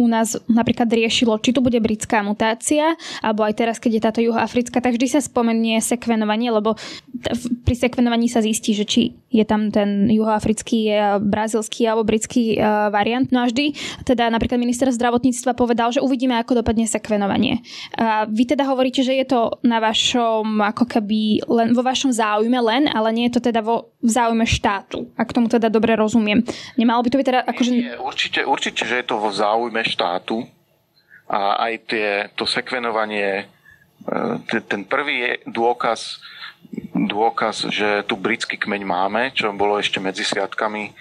u 0.00 0.08
nás 0.08 0.40
napríklad 0.48 0.88
riešilo, 0.88 1.36
či 1.44 1.52
tu 1.52 1.60
bude 1.60 1.76
britská 1.76 2.24
mutácia, 2.24 2.96
alebo 3.20 3.44
aj 3.44 3.54
teraz, 3.60 3.76
keď 3.76 3.90
je 3.92 4.02
táto 4.02 4.20
juhoafrická, 4.24 4.80
tak 4.80 4.96
vždy 4.96 5.06
sa 5.12 5.20
spomenie 5.20 5.76
sekvenovanie, 5.84 6.48
lebo 6.48 6.80
pri 7.68 7.76
sekvenovaní 7.76 8.32
sa 8.32 8.40
zistí, 8.40 8.72
že 8.72 8.88
či 8.88 9.02
je 9.28 9.44
tam 9.44 9.68
ten 9.68 10.08
juhoafrický, 10.08 10.90
e, 10.90 10.94
brazilský 11.20 11.86
alebo 11.86 12.08
britský 12.08 12.56
e, 12.56 12.58
variant. 12.90 13.28
No 13.30 13.44
a 13.44 13.46
vždy, 13.46 13.76
teda 14.08 14.26
napríklad 14.32 14.58
minister 14.58 14.88
zdravotníctva 14.90 15.52
povedal, 15.54 15.92
že 15.94 16.02
uvidíme, 16.02 16.34
ako 16.40 16.64
dopadne 16.64 16.88
sekvenovanie. 16.88 17.62
A 17.94 18.24
vy 18.26 18.48
teda 18.48 18.66
hovoríte, 18.66 19.04
že 19.04 19.14
je 19.14 19.26
to 19.28 19.60
na 19.62 19.78
vašom, 19.78 20.64
ako 20.64 20.88
keby 20.88 21.46
len 21.46 21.76
vo 21.76 21.84
vašom 21.84 22.10
záujme 22.10 22.58
len, 22.58 22.88
ale 22.90 23.12
nie 23.14 23.28
je 23.30 23.38
to 23.38 23.52
teda 23.52 23.62
vo 23.62 23.90
v 24.00 24.08
záujme 24.08 24.48
štátu, 24.48 25.12
ak 25.12 25.28
tomu 25.36 25.52
teda 25.52 25.68
dobre 25.68 25.92
rozumiem. 25.92 26.40
Nemalo 26.80 27.04
by 27.04 27.08
to 27.12 27.18
byť 27.20 27.26
teda 27.28 27.40
akože... 27.44 27.70
Nie, 27.76 28.00
určite, 28.00 28.40
určite, 28.48 28.88
že 28.88 29.04
je 29.04 29.06
to 29.12 29.20
vo 29.20 29.28
záujme 29.28 29.76
štátu 29.90 30.46
a 31.30 31.70
aj 31.70 31.72
tie, 31.86 32.08
to 32.34 32.46
sekvenovanie, 32.46 33.44
e, 34.06 34.60
ten 34.66 34.86
prvý 34.86 35.42
dôkaz, 35.46 36.22
dôkaz, 36.94 37.70
že 37.70 38.06
tu 38.06 38.14
britský 38.14 38.58
kmeň 38.58 38.82
máme, 38.86 39.22
čo 39.34 39.50
bolo 39.54 39.78
ešte 39.78 39.98
medzi 39.98 40.22
sviatkami 40.22 40.94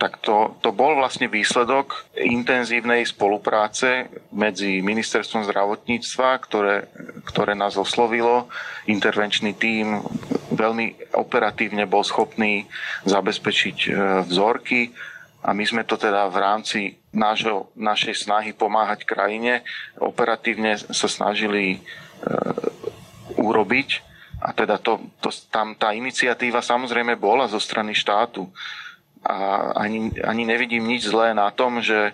tak 0.00 0.16
to, 0.24 0.56
to 0.64 0.72
bol 0.72 0.96
vlastne 0.96 1.28
výsledok 1.28 2.08
intenzívnej 2.16 3.04
spolupráce 3.04 4.08
medzi 4.32 4.80
ministerstvom 4.80 5.44
zdravotníctva, 5.44 6.28
ktoré, 6.40 6.88
ktoré 7.28 7.52
nás 7.52 7.76
oslovilo. 7.76 8.48
Intervenčný 8.88 9.52
tím 9.60 10.00
veľmi 10.56 11.12
operatívne 11.12 11.84
bol 11.84 12.00
schopný 12.00 12.64
zabezpečiť 13.04 13.78
e, 13.84 13.88
vzorky 14.24 14.96
a 15.40 15.56
my 15.56 15.64
sme 15.64 15.82
to 15.88 15.96
teda 15.96 16.28
v 16.28 16.36
rámci 16.36 16.80
nášho, 17.16 17.72
našej 17.72 18.28
snahy 18.28 18.52
pomáhať 18.52 19.08
krajine 19.08 19.64
operatívne 19.96 20.76
sa 20.76 21.08
snažili 21.08 21.76
e, 21.76 21.78
urobiť. 23.40 24.04
A 24.40 24.52
teda 24.52 24.76
to, 24.76 25.00
to, 25.20 25.32
tam 25.48 25.72
tá 25.76 25.96
iniciatíva 25.96 26.60
samozrejme 26.60 27.16
bola 27.16 27.48
zo 27.48 27.56
strany 27.56 27.96
štátu. 27.96 28.48
A 29.24 29.68
ani, 29.80 30.12
ani 30.24 30.44
nevidím 30.44 30.84
nič 30.84 31.08
zlé 31.08 31.32
na 31.32 31.48
tom, 31.52 31.80
že, 31.80 32.12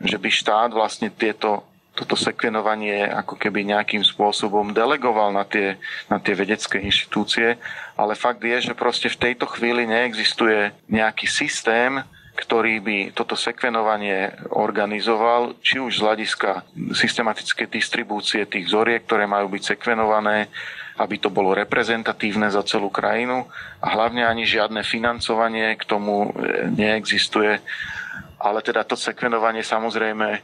že 0.00 0.16
by 0.16 0.28
štát 0.28 0.70
vlastne 0.72 1.12
tieto, 1.12 1.64
toto 1.96 2.16
sekvenovanie 2.16 3.08
ako 3.08 3.40
keby 3.40 3.64
nejakým 3.72 4.04
spôsobom 4.04 4.72
delegoval 4.72 5.32
na 5.32 5.44
tie, 5.48 5.80
na 6.12 6.20
tie 6.20 6.36
vedecké 6.36 6.80
inštitúcie. 6.80 7.56
Ale 7.96 8.16
fakt 8.16 8.40
je, 8.44 8.72
že 8.72 8.76
proste 8.76 9.08
v 9.08 9.32
tejto 9.32 9.48
chvíli 9.48 9.84
neexistuje 9.84 10.72
nejaký 10.88 11.24
systém, 11.28 12.04
ktorý 12.40 12.80
by 12.80 12.96
toto 13.12 13.36
sekvenovanie 13.36 14.48
organizoval, 14.56 15.60
či 15.60 15.76
už 15.76 16.00
z 16.00 16.04
hľadiska 16.08 16.50
systematickej 16.96 17.68
distribúcie 17.68 18.48
tých 18.48 18.64
vzoriek, 18.64 19.04
ktoré 19.04 19.28
majú 19.28 19.52
byť 19.52 19.76
sekvenované, 19.76 20.48
aby 20.96 21.16
to 21.20 21.28
bolo 21.28 21.52
reprezentatívne 21.52 22.48
za 22.48 22.64
celú 22.64 22.88
krajinu 22.88 23.44
a 23.84 23.86
hlavne 23.92 24.24
ani 24.24 24.48
žiadne 24.48 24.80
financovanie 24.80 25.76
k 25.76 25.84
tomu 25.84 26.32
e, 26.32 26.68
neexistuje. 26.72 27.60
Ale 28.40 28.64
teda 28.64 28.88
to 28.88 28.96
sekvenovanie 28.96 29.60
samozrejme 29.60 30.40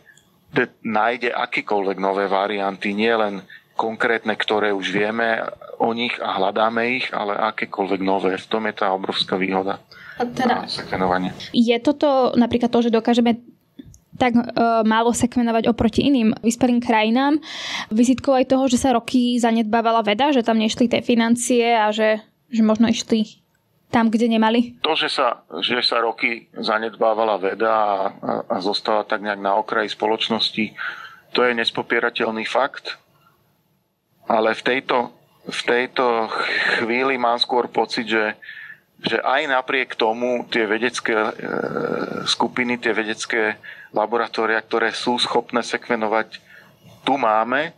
nájde 0.84 1.32
akýkoľvek 1.32 1.98
nové 2.00 2.28
varianty, 2.28 2.92
nielen 2.92 3.44
konkrétne, 3.76 4.32
ktoré 4.36 4.72
už 4.72 4.88
vieme 4.88 5.44
o 5.76 5.92
nich 5.92 6.16
a 6.16 6.40
hľadáme 6.40 6.96
ich, 6.96 7.12
ale 7.12 7.36
akékoľvek 7.36 8.00
nové. 8.00 8.32
V 8.40 8.48
tom 8.48 8.64
je 8.64 8.74
tá 8.76 8.88
obrovská 8.92 9.36
výhoda. 9.36 9.80
Teda, 10.16 10.64
je 11.52 11.76
toto 11.84 12.32
napríklad 12.40 12.72
to, 12.72 12.80
že 12.80 12.94
dokážeme 12.94 13.36
tak 14.16 14.32
e, 14.32 14.42
málo 14.88 15.12
sekvenovať 15.12 15.68
oproti 15.68 16.08
iným 16.08 16.32
vyspelým 16.40 16.80
krajinám. 16.80 17.36
Vizitkou 17.92 18.32
aj 18.32 18.48
toho, 18.48 18.64
že 18.66 18.80
sa 18.80 18.96
roky 18.96 19.36
zanedbávala 19.36 20.00
veda, 20.00 20.32
že 20.32 20.40
tam 20.40 20.56
nešli 20.56 20.88
tie 20.88 21.04
financie 21.04 21.76
a 21.76 21.92
že, 21.92 22.24
že 22.48 22.64
možno 22.64 22.88
išli 22.88 23.44
tam, 23.92 24.10
kde 24.10 24.26
nemali? 24.26 24.80
To, 24.82 24.98
že 24.98 25.12
sa, 25.12 25.46
že 25.62 25.78
sa 25.84 26.02
roky 26.02 26.50
zanedbávala 26.56 27.38
veda 27.38 27.70
a, 27.70 27.84
a, 27.86 27.96
a 28.50 28.56
zostala 28.58 29.06
tak 29.06 29.22
nejak 29.22 29.38
na 29.38 29.54
okraji 29.60 29.92
spoločnosti, 29.92 30.74
to 31.36 31.40
je 31.44 31.52
nespopierateľný 31.54 32.48
fakt. 32.48 32.98
Ale 34.26 34.58
v 34.58 34.62
tejto, 34.64 35.14
v 35.46 35.60
tejto 35.62 36.26
chvíli 36.82 37.14
mám 37.14 37.38
skôr 37.38 37.70
pocit, 37.70 38.10
že, 38.10 38.34
že 39.00 39.20
aj 39.20 39.42
napriek 39.48 39.92
tomu 39.94 40.48
tie 40.48 40.64
vedecké 40.64 41.12
e, 41.12 41.30
skupiny, 42.24 42.80
tie 42.80 42.96
vedecké 42.96 43.60
laboratória, 43.92 44.56
ktoré 44.60 44.92
sú 44.96 45.20
schopné 45.20 45.60
sekvenovať, 45.60 46.40
tu 47.04 47.20
máme, 47.20 47.76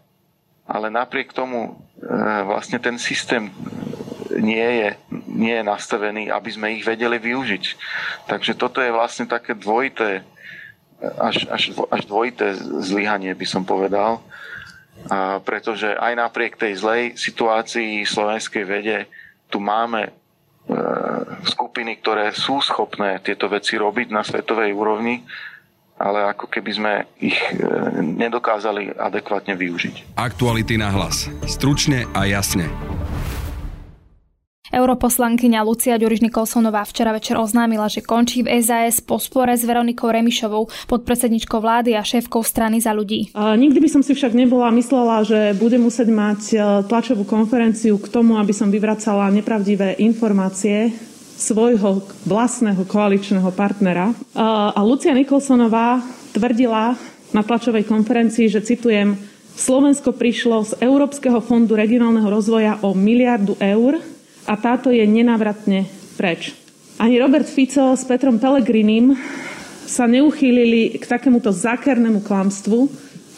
ale 0.64 0.87
napriek 0.88 1.35
tomu 1.35 1.74
e, 1.98 2.07
vlastne 2.46 2.78
ten 2.78 2.96
systém 2.96 3.50
nie 4.38 4.62
je, 4.62 4.88
nie 5.26 5.54
je 5.59 5.64
nastavený, 5.66 6.31
aby 6.31 6.50
sme 6.54 6.72
ich 6.78 6.87
vedeli 6.87 7.18
využiť. 7.18 7.64
Takže 8.31 8.54
toto 8.54 8.78
je 8.78 8.94
vlastne 8.94 9.26
také 9.26 9.59
dvojité, 9.59 10.22
až, 11.18 11.50
až, 11.50 11.74
až 11.90 12.02
dvojité 12.07 12.54
zlyhanie 12.83 13.35
by 13.35 13.46
som 13.46 13.66
povedal 13.66 14.22
a 15.07 15.38
pretože 15.38 15.94
aj 15.94 16.12
napriek 16.18 16.59
tej 16.59 16.74
zlej 16.74 17.02
situácii 17.14 18.02
slovenskej 18.02 18.64
vede 18.66 18.98
tu 19.46 19.62
máme 19.62 20.11
skupiny, 21.44 22.00
ktoré 22.00 22.33
sú 22.37 22.61
schopné 22.61 23.20
tieto 23.24 23.48
veci 23.48 23.81
robiť 23.81 24.09
na 24.12 24.20
svetovej 24.20 24.72
úrovni, 24.76 25.24
ale 25.98 26.31
ako 26.31 26.46
keby 26.46 26.70
sme 26.70 26.92
ich 27.18 27.35
e, 27.35 27.59
nedokázali 27.98 28.94
adekvátne 28.94 29.59
využiť. 29.59 30.14
Aktuality 30.14 30.78
na 30.78 30.94
hlas. 30.94 31.26
Stručne 31.50 32.07
a 32.14 32.22
jasne. 32.22 32.70
Europoslankyňa 34.68 35.64
Lucia 35.64 35.96
Ďuriš 35.96 36.20
Nikolsonová 36.20 36.85
včera 36.85 37.16
večer 37.16 37.40
oznámila, 37.40 37.88
že 37.88 38.04
končí 38.04 38.44
v 38.44 38.61
SAS 38.61 39.00
po 39.00 39.16
spore 39.16 39.57
s 39.57 39.64
Veronikou 39.64 40.12
Remišovou, 40.12 40.68
podpredsedničkou 40.90 41.59
vlády 41.59 41.96
a 41.96 42.04
šéfkou 42.04 42.44
strany 42.44 42.81
za 42.81 42.92
ľudí. 42.92 43.33
Nikdy 43.35 43.78
by 43.81 43.88
som 43.88 44.02
si 44.04 44.12
však 44.12 44.37
nebola 44.37 44.68
myslela, 44.76 45.24
že 45.24 45.57
bude 45.57 45.81
musieť 45.81 46.09
mať 46.12 46.40
e, 46.52 46.57
tlačovú 46.85 47.24
konferenciu 47.24 47.96
k 47.96 48.11
tomu, 48.12 48.37
aby 48.37 48.52
som 48.52 48.68
vyvracala 48.68 49.33
nepravdivé 49.33 49.96
informácie 50.04 50.92
svojho 51.38 52.02
vlastného 52.26 52.83
koaličného 52.83 53.46
partnera. 53.54 54.11
A 54.35 54.81
Lucia 54.83 55.14
Nikolsonová 55.14 56.02
tvrdila 56.35 56.98
na 57.31 57.42
tlačovej 57.46 57.87
konferencii, 57.87 58.50
že 58.50 58.66
citujem, 58.66 59.14
Slovensko 59.59 60.14
prišlo 60.14 60.66
z 60.66 60.72
Európskeho 60.83 61.42
fondu 61.42 61.74
regionálneho 61.74 62.26
rozvoja 62.31 62.78
o 62.83 62.94
miliardu 62.94 63.59
eur 63.59 63.98
a 64.48 64.56
táto 64.56 64.88
je 64.88 65.04
nenávratne 65.04 65.84
preč. 66.16 66.56
Ani 66.96 67.20
Robert 67.20 67.46
Fico 67.46 67.92
s 67.92 68.02
Petrom 68.08 68.40
Pellegrinim 68.40 69.12
sa 69.84 70.08
neuchýlili 70.08 70.96
k 70.96 71.04
takémuto 71.04 71.52
zákernému 71.52 72.24
klamstvu, 72.24 72.88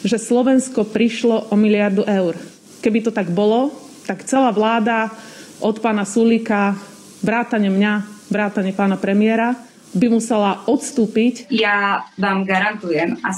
že 0.01 0.17
Slovensko 0.17 0.87
prišlo 0.87 1.51
o 1.51 1.55
miliardu 1.59 2.07
eur. 2.07 2.39
Keby 2.81 3.05
to 3.05 3.11
tak 3.11 3.29
bolo, 3.29 3.69
tak 4.07 4.25
celá 4.25 4.49
vláda 4.49 5.13
od 5.61 5.77
pána 5.77 6.07
Sulika, 6.07 6.73
vrátane 7.21 7.69
mňa, 7.69 7.93
vrátane 8.33 8.73
pána 8.73 8.97
premiéra, 8.97 9.53
by 9.93 10.07
musela 10.09 10.63
odstúpiť. 10.65 11.51
Ja 11.53 12.07
vám 12.17 12.47
garantujem, 12.47 13.19
a 13.21 13.35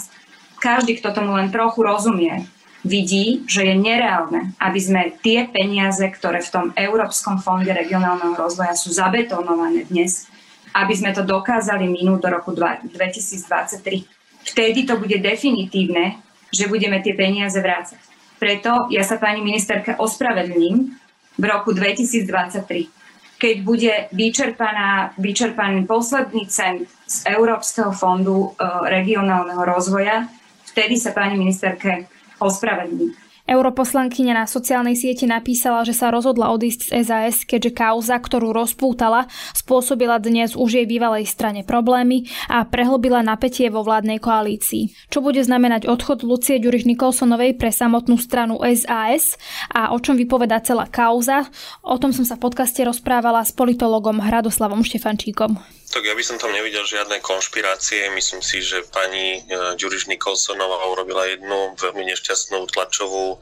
každý, 0.62 1.04
kto 1.04 1.12
tomu 1.12 1.36
len 1.36 1.52
trochu 1.52 1.84
rozumie, 1.84 2.48
vidí, 2.84 3.48
že 3.48 3.64
je 3.64 3.76
nereálne, 3.80 4.52
aby 4.60 4.80
sme 4.80 5.16
tie 5.24 5.48
peniaze, 5.48 6.04
ktoré 6.04 6.44
v 6.44 6.52
tom 6.52 6.66
Európskom 6.76 7.40
fonde 7.40 7.72
regionálneho 7.72 8.36
rozvoja 8.36 8.76
sú 8.76 8.92
zabetonované 8.92 9.88
dnes, 9.88 10.28
aby 10.76 10.94
sme 10.94 11.16
to 11.16 11.24
dokázali 11.24 11.88
minúť 11.88 12.20
do 12.28 12.30
roku 12.30 12.52
2023. 12.52 14.04
Vtedy 14.44 14.84
to 14.84 15.00
bude 15.00 15.16
definitívne, 15.24 16.20
že 16.52 16.68
budeme 16.68 17.00
tie 17.00 17.16
peniaze 17.16 17.56
vrácať. 17.56 17.98
Preto 18.38 18.92
ja 18.92 19.08
sa 19.08 19.16
pani 19.16 19.40
ministerke 19.40 19.96
ospravedlním 19.96 20.92
v 21.40 21.44
roku 21.48 21.72
2023, 21.72 22.92
keď 23.40 23.56
bude 23.64 23.94
vyčerpaná, 24.12 25.16
vyčerpaný 25.16 25.88
posledný 25.88 26.52
cent 26.52 26.84
z 27.08 27.18
Európskeho 27.32 27.96
fondu 27.96 28.52
e, 28.52 28.68
regionálneho 28.92 29.64
rozvoja, 29.64 30.28
vtedy 30.68 31.00
sa 31.00 31.16
pani 31.16 31.40
ministerke 31.40 32.12
ospravedlniť. 32.44 33.24
Europoslankyňa 33.44 34.40
na 34.40 34.46
sociálnej 34.48 34.96
sieti 34.96 35.28
napísala, 35.28 35.84
že 35.84 35.92
sa 35.92 36.08
rozhodla 36.16 36.56
odísť 36.56 36.96
z 36.96 37.04
SAS, 37.04 37.44
keďže 37.44 37.76
kauza, 37.76 38.16
ktorú 38.16 38.56
rozpútala, 38.56 39.28
spôsobila 39.52 40.16
dnes 40.24 40.56
už 40.56 40.80
jej 40.80 40.88
bývalej 40.88 41.28
strane 41.28 41.68
problémy 41.68 42.24
a 42.48 42.64
prehlbila 42.64 43.20
napätie 43.20 43.68
vo 43.68 43.84
vládnej 43.84 44.24
koalícii. 44.24 44.96
Čo 45.12 45.20
bude 45.20 45.44
znamenať 45.44 45.92
odchod 45.92 46.24
Lucie 46.24 46.56
Ďuriš 46.56 46.88
Nikolsonovej 46.88 47.60
pre 47.60 47.76
samotnú 47.76 48.16
stranu 48.16 48.64
SAS 48.64 49.36
a 49.68 49.92
o 49.92 50.00
čom 50.00 50.16
vypoveda 50.16 50.64
celá 50.64 50.88
kauza, 50.88 51.44
o 51.84 52.00
tom 52.00 52.16
som 52.16 52.24
sa 52.24 52.40
v 52.40 52.48
podcaste 52.48 52.80
rozprávala 52.88 53.44
s 53.44 53.52
politologom 53.52 54.24
Hradoslavom 54.24 54.88
Štefančíkom. 54.88 55.83
Tak 55.94 56.10
ja 56.10 56.18
by 56.18 56.26
som 56.26 56.42
tam 56.42 56.50
nevidel 56.50 56.82
žiadne 56.90 57.22
konšpirácie. 57.22 58.10
Myslím 58.18 58.42
si, 58.42 58.66
že 58.66 58.82
pani 58.90 59.46
e, 59.46 59.78
Ďuriš 59.78 60.10
Nikolsonová 60.10 60.90
urobila 60.90 61.30
jednu 61.30 61.78
veľmi 61.78 62.10
nešťastnú 62.10 62.66
tlačovú 62.74 63.38
e, 63.38 63.40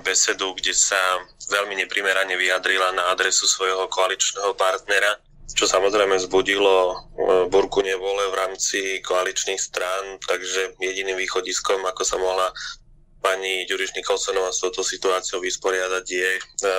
besedu, 0.00 0.56
kde 0.56 0.72
sa 0.72 0.96
veľmi 1.52 1.84
neprimerane 1.84 2.32
vyjadrila 2.40 2.96
na 2.96 3.12
adresu 3.12 3.44
svojho 3.44 3.92
koaličného 3.92 4.56
partnera, 4.56 5.20
čo 5.52 5.68
samozrejme 5.68 6.16
zbudilo 6.16 6.76
e, 6.80 6.94
burku 7.52 7.84
nevole 7.84 8.32
v 8.32 8.38
rámci 8.40 9.04
koaličných 9.04 9.60
strán, 9.60 10.16
takže 10.24 10.80
jediným 10.80 11.20
východiskom, 11.20 11.84
ako 11.84 12.02
sa 12.08 12.16
mohla 12.16 12.48
pani 13.20 13.68
Ďuriš 13.68 13.94
Nikolsonová 14.00 14.48
s 14.50 14.64
touto 14.64 14.80
situáciou 14.80 15.44
vysporiadať 15.44 16.04
je, 16.08 16.30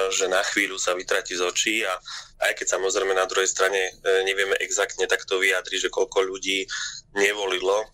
že 0.09 0.25
na 0.25 0.41
chvíľu 0.41 0.81
sa 0.81 0.97
vytratí 0.97 1.37
z 1.37 1.45
očí 1.45 1.85
a 1.85 1.93
aj 2.41 2.57
keď 2.57 2.67
samozrejme 2.77 3.13
na 3.13 3.29
druhej 3.29 3.45
strane 3.45 3.77
e, 3.77 3.91
nevieme 4.25 4.57
exaktne 4.57 5.05
takto 5.05 5.37
vyjadriť, 5.37 5.87
že 5.87 5.93
koľko 5.93 6.25
ľudí 6.25 6.65
nevolilo 7.13 7.85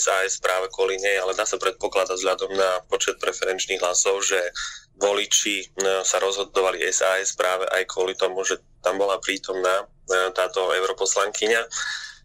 SAS 0.00 0.40
e, 0.40 0.42
práve 0.42 0.72
kvôli 0.72 0.96
nej, 0.96 1.20
ale 1.20 1.36
dá 1.36 1.44
sa 1.44 1.60
predpokladať 1.60 2.16
vzhľadom 2.16 2.52
na 2.56 2.80
počet 2.88 3.20
preferenčných 3.20 3.84
hlasov, 3.84 4.24
že 4.24 4.40
voliči 4.96 5.56
e, 5.60 5.66
sa 6.00 6.16
rozhodovali 6.16 6.80
SAS 6.88 7.36
práve 7.36 7.68
aj 7.68 7.84
kvôli 7.92 8.16
tomu, 8.16 8.40
že 8.40 8.56
tam 8.80 8.96
bola 8.96 9.20
prítomná 9.20 9.84
táto 10.34 10.74
europoslankyňa. 10.74 11.62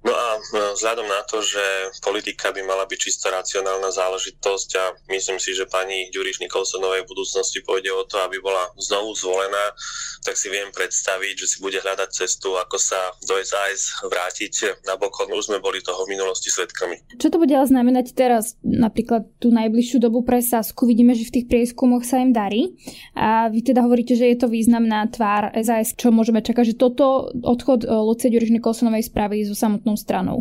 No 0.04 0.12
a 0.14 0.28
vzhľadom 0.76 1.08
na 1.08 1.22
to, 1.26 1.40
že 1.42 1.62
politika 2.04 2.52
by 2.52 2.62
mala 2.62 2.86
byť 2.86 3.00
čisto 3.00 3.32
racionálna 3.32 3.90
záležitosť 3.90 4.70
a 4.78 4.84
myslím 5.10 5.40
si, 5.40 5.56
že 5.56 5.66
pani 5.66 6.12
Ďuriš 6.14 6.44
Nikolsonovej 6.46 7.06
v 7.06 7.12
budúcnosti 7.16 7.64
pôjde 7.66 7.90
o 7.96 8.04
to, 8.06 8.22
aby 8.22 8.38
bola 8.44 8.70
znovu 8.78 9.16
zvolená, 9.18 9.74
tak 10.22 10.38
si 10.38 10.54
viem 10.54 10.70
predstaviť, 10.70 11.34
že 11.40 11.48
si 11.48 11.58
bude 11.62 11.82
hľadať 11.82 12.10
cestu, 12.12 12.54
ako 12.54 12.78
sa 12.78 12.98
do 13.26 13.38
SAS 13.42 13.98
vrátiť 14.06 14.86
na 14.86 14.94
bokon. 14.98 15.32
Už 15.34 15.50
sme 15.50 15.58
boli 15.58 15.82
toho 15.82 16.06
v 16.06 16.14
minulosti 16.14 16.54
svetkami. 16.54 17.18
Čo 17.18 17.34
to 17.34 17.42
bude 17.42 17.54
ale 17.54 17.66
znamenať 17.66 18.14
teraz, 18.14 18.58
napríklad 18.62 19.26
tú 19.42 19.50
najbližšiu 19.54 19.98
dobu 20.02 20.22
pre 20.22 20.42
Sasku? 20.42 20.86
Vidíme, 20.86 21.18
že 21.18 21.30
v 21.30 21.42
tých 21.42 21.50
prieskumoch 21.50 22.06
sa 22.06 22.22
im 22.22 22.30
darí 22.34 22.78
a 23.18 23.50
vy 23.50 23.62
teda 23.66 23.82
hovoríte, 23.82 24.14
že 24.14 24.30
je 24.34 24.38
to 24.38 24.50
významná 24.50 25.10
tvár 25.10 25.50
SAS. 25.66 25.98
Čo 25.98 26.14
môžeme 26.14 26.46
čakať, 26.46 26.74
že 26.74 26.80
toto 26.80 27.34
odchod 27.42 27.86
Lucie 27.86 28.30
Ďuriš 28.30 28.54
Nikolsonovej 28.54 29.10
spraví 29.10 29.42
so 29.46 29.58
samotnou 29.86 29.98
stranou? 29.98 30.38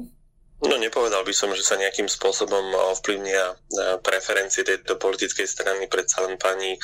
No 0.64 0.80
nepovedal 0.80 1.28
by 1.28 1.35
som, 1.37 1.52
že 1.52 1.61
sa 1.61 1.76
nejakým 1.76 2.09
spôsobom 2.09 2.72
ovplyvnia 2.96 3.52
e, 3.52 3.54
preferencie 4.00 4.64
tejto 4.64 4.96
politickej 4.96 5.44
strany. 5.44 5.85
Predsa 5.92 6.24
len 6.24 6.40
pani 6.40 6.80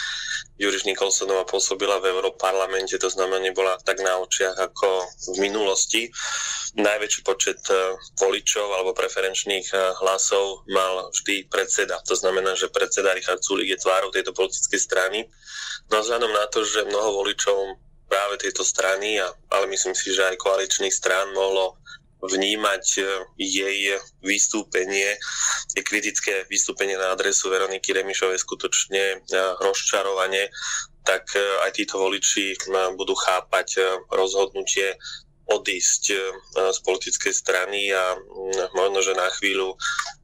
Juriš 0.61 0.85
Nikolsonová 0.85 1.49
pôsobila 1.49 1.96
v 1.96 2.12
Európarlamente, 2.12 3.01
to 3.01 3.09
znamená, 3.09 3.40
nebola 3.40 3.81
tak 3.81 4.05
na 4.05 4.20
očiach 4.20 4.53
ako 4.53 4.88
v 5.33 5.49
minulosti. 5.49 6.12
Najväčší 6.77 7.25
počet 7.25 7.64
e, 7.73 7.96
voličov 8.20 8.68
alebo 8.68 8.92
preferenčných 8.92 9.73
hlasov 10.05 10.68
mal 10.68 11.09
vždy 11.16 11.49
predseda. 11.49 12.05
To 12.05 12.12
znamená, 12.12 12.53
že 12.61 12.68
predseda 12.68 13.16
Richard 13.16 13.40
Sulik 13.40 13.73
je 13.73 13.81
tvárou 13.81 14.12
tejto 14.12 14.37
politickej 14.37 14.77
strany. 14.77 15.25
No 15.88 16.05
vzhľadom 16.05 16.37
na 16.37 16.44
to, 16.53 16.68
že 16.68 16.85
mnoho 16.85 17.25
voličov 17.25 17.81
práve 18.11 18.42
tejto 18.42 18.66
strany, 18.66 19.23
ale 19.23 19.64
myslím 19.70 19.94
si, 19.94 20.11
že 20.11 20.27
aj 20.27 20.42
koaličných 20.42 20.90
strán 20.90 21.31
mohlo 21.31 21.81
vnímať 22.22 22.85
e, 22.98 23.02
jej 23.40 23.78
vystúpenie, 24.20 25.16
je 25.72 25.83
kritické 25.83 26.44
vystúpenie 26.52 26.96
na 26.96 27.16
adresu 27.16 27.48
Veroniky 27.48 27.96
Remišovej 27.96 28.40
skutočne 28.40 29.04
e, 29.16 29.16
rozčarovanie, 29.64 30.52
tak 31.04 31.33
e, 31.33 31.40
aj 31.64 31.70
títo 31.76 31.96
voliči 32.00 32.56
budú 32.96 33.16
chápať 33.16 34.00
rozhodnutie 34.12 35.00
odísť 35.51 36.03
z 36.55 36.79
politickej 36.87 37.35
strany 37.35 37.91
a 37.91 38.15
možno, 38.75 39.03
že 39.03 39.19
na 39.19 39.29
chvíľu 39.35 39.75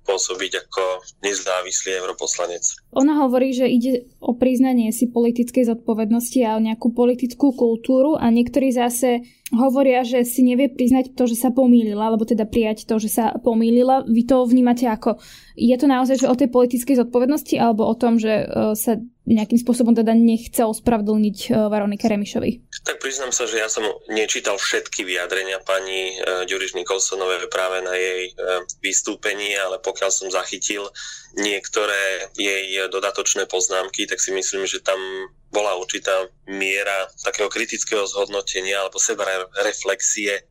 pôsobiť 0.07 0.53
ako 0.62 0.83
nezávislý 1.27 1.99
europoslanec. 1.99 2.62
Ona 2.95 3.27
hovorí, 3.27 3.51
že 3.51 3.67
ide 3.67 4.07
o 4.23 4.39
priznanie 4.39 4.95
si 4.95 5.11
politickej 5.11 5.67
zodpovednosti 5.67 6.39
a 6.47 6.55
o 6.55 6.62
nejakú 6.62 6.95
politickú 6.95 7.51
kultúru 7.59 8.15
a 8.15 8.31
niektorí 8.31 8.71
zase 8.71 9.27
hovoria, 9.51 10.07
že 10.07 10.23
si 10.23 10.47
nevie 10.47 10.71
priznať 10.71 11.19
to, 11.19 11.27
že 11.27 11.35
sa 11.35 11.51
pomýlila, 11.51 12.07
alebo 12.07 12.23
teda 12.23 12.47
prijať 12.47 12.87
to, 12.87 13.03
že 13.03 13.11
sa 13.11 13.35
pomýlila. 13.43 14.07
Vy 14.07 14.23
to 14.31 14.47
vnímate 14.47 14.87
ako 14.87 15.19
je 15.57 15.77
to 15.81 15.89
naozaj 15.89 16.21
že 16.21 16.29
o 16.29 16.37
tej 16.37 16.53
politickej 16.53 17.01
zodpovednosti 17.01 17.57
alebo 17.57 17.89
o 17.89 17.95
tom, 17.97 18.21
že 18.21 18.45
e, 18.45 18.77
sa 18.77 19.01
nejakým 19.27 19.57
spôsobom 19.57 19.97
teda 19.97 20.12
nechce 20.12 20.61
ospravedlniť 20.61 21.39
e, 21.49 21.51
Veronike 21.73 22.07
Remišovi? 22.07 22.65
Tak 22.87 23.03
priznám 23.03 23.35
sa, 23.35 23.51
že 23.51 23.59
ja 23.59 23.66
som 23.66 23.83
nečítal 24.07 24.55
všetky 24.62 25.03
vyjadrenia 25.03 25.59
pani 25.66 26.14
e, 26.14 26.46
Ďuriš 26.46 26.79
Nikolsonovej 26.79 27.51
práve 27.51 27.83
na 27.83 27.99
jej 27.99 28.31
vystúpení, 28.79 29.59
ale 29.59 29.83
pokiaľ 29.83 30.11
som 30.14 30.31
zachytil 30.31 30.87
niektoré 31.35 32.31
jej 32.38 32.87
dodatočné 32.87 33.51
poznámky, 33.51 34.07
tak 34.07 34.22
si 34.22 34.31
myslím, 34.31 34.70
že 34.70 34.87
tam 34.87 35.03
bola 35.51 35.75
určitá 35.83 36.31
miera 36.46 37.11
takého 37.27 37.51
kritického 37.51 38.07
zhodnotenia 38.07 38.79
alebo 38.87 39.03
seba 39.03 39.27
reflexie 39.66 40.46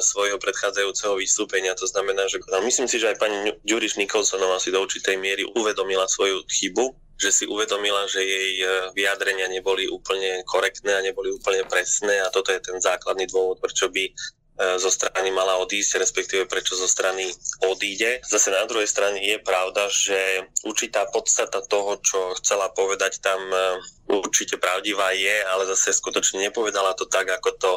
svojho 0.00 0.40
predchádzajúceho 0.40 1.20
vystúpenia. 1.20 1.76
To 1.76 1.84
znamená, 1.84 2.24
že 2.26 2.40
myslím 2.64 2.88
si, 2.88 2.96
že 2.96 3.12
aj 3.12 3.20
pani 3.20 3.36
Ďuriš 3.62 4.00
Nikolsonová 4.00 4.56
si 4.56 4.72
do 4.72 4.80
určitej 4.80 5.20
miery 5.20 5.44
uvedomila 5.44 6.08
svoju 6.08 6.44
chybu, 6.48 6.96
že 7.16 7.32
si 7.32 7.44
uvedomila, 7.48 8.04
že 8.08 8.20
jej 8.20 8.60
e, 8.60 8.66
vyjadrenia 8.92 9.48
neboli 9.48 9.88
úplne 9.88 10.44
korektné 10.44 10.92
a 10.92 11.04
neboli 11.04 11.32
úplne 11.32 11.64
presné 11.64 12.20
a 12.20 12.28
toto 12.28 12.52
je 12.52 12.60
ten 12.60 12.76
základný 12.76 13.24
dôvod, 13.24 13.56
prečo 13.56 13.88
by 13.88 14.04
E, 14.04 14.45
zo 14.56 14.88
strany 14.88 15.28
mala 15.28 15.60
odísť, 15.60 16.00
respektíve 16.00 16.48
prečo 16.48 16.72
zo 16.72 16.88
strany 16.88 17.28
odíde. 17.60 18.24
Zase 18.24 18.48
na 18.48 18.64
druhej 18.64 18.88
strane 18.88 19.20
je 19.20 19.36
pravda, 19.36 19.92
že 19.92 20.48
určitá 20.64 21.04
podstata 21.12 21.60
toho, 21.60 22.00
čo 22.00 22.32
chcela 22.40 22.72
povedať 22.72 23.20
tam 23.20 23.40
e, 23.52 23.84
určite 24.08 24.56
pravdivá 24.56 25.12
je, 25.12 25.44
ale 25.44 25.68
zase 25.68 25.92
skutočne 25.92 26.40
nepovedala 26.48 26.96
to 26.96 27.04
tak, 27.04 27.28
ako 27.28 27.50
to 27.52 27.72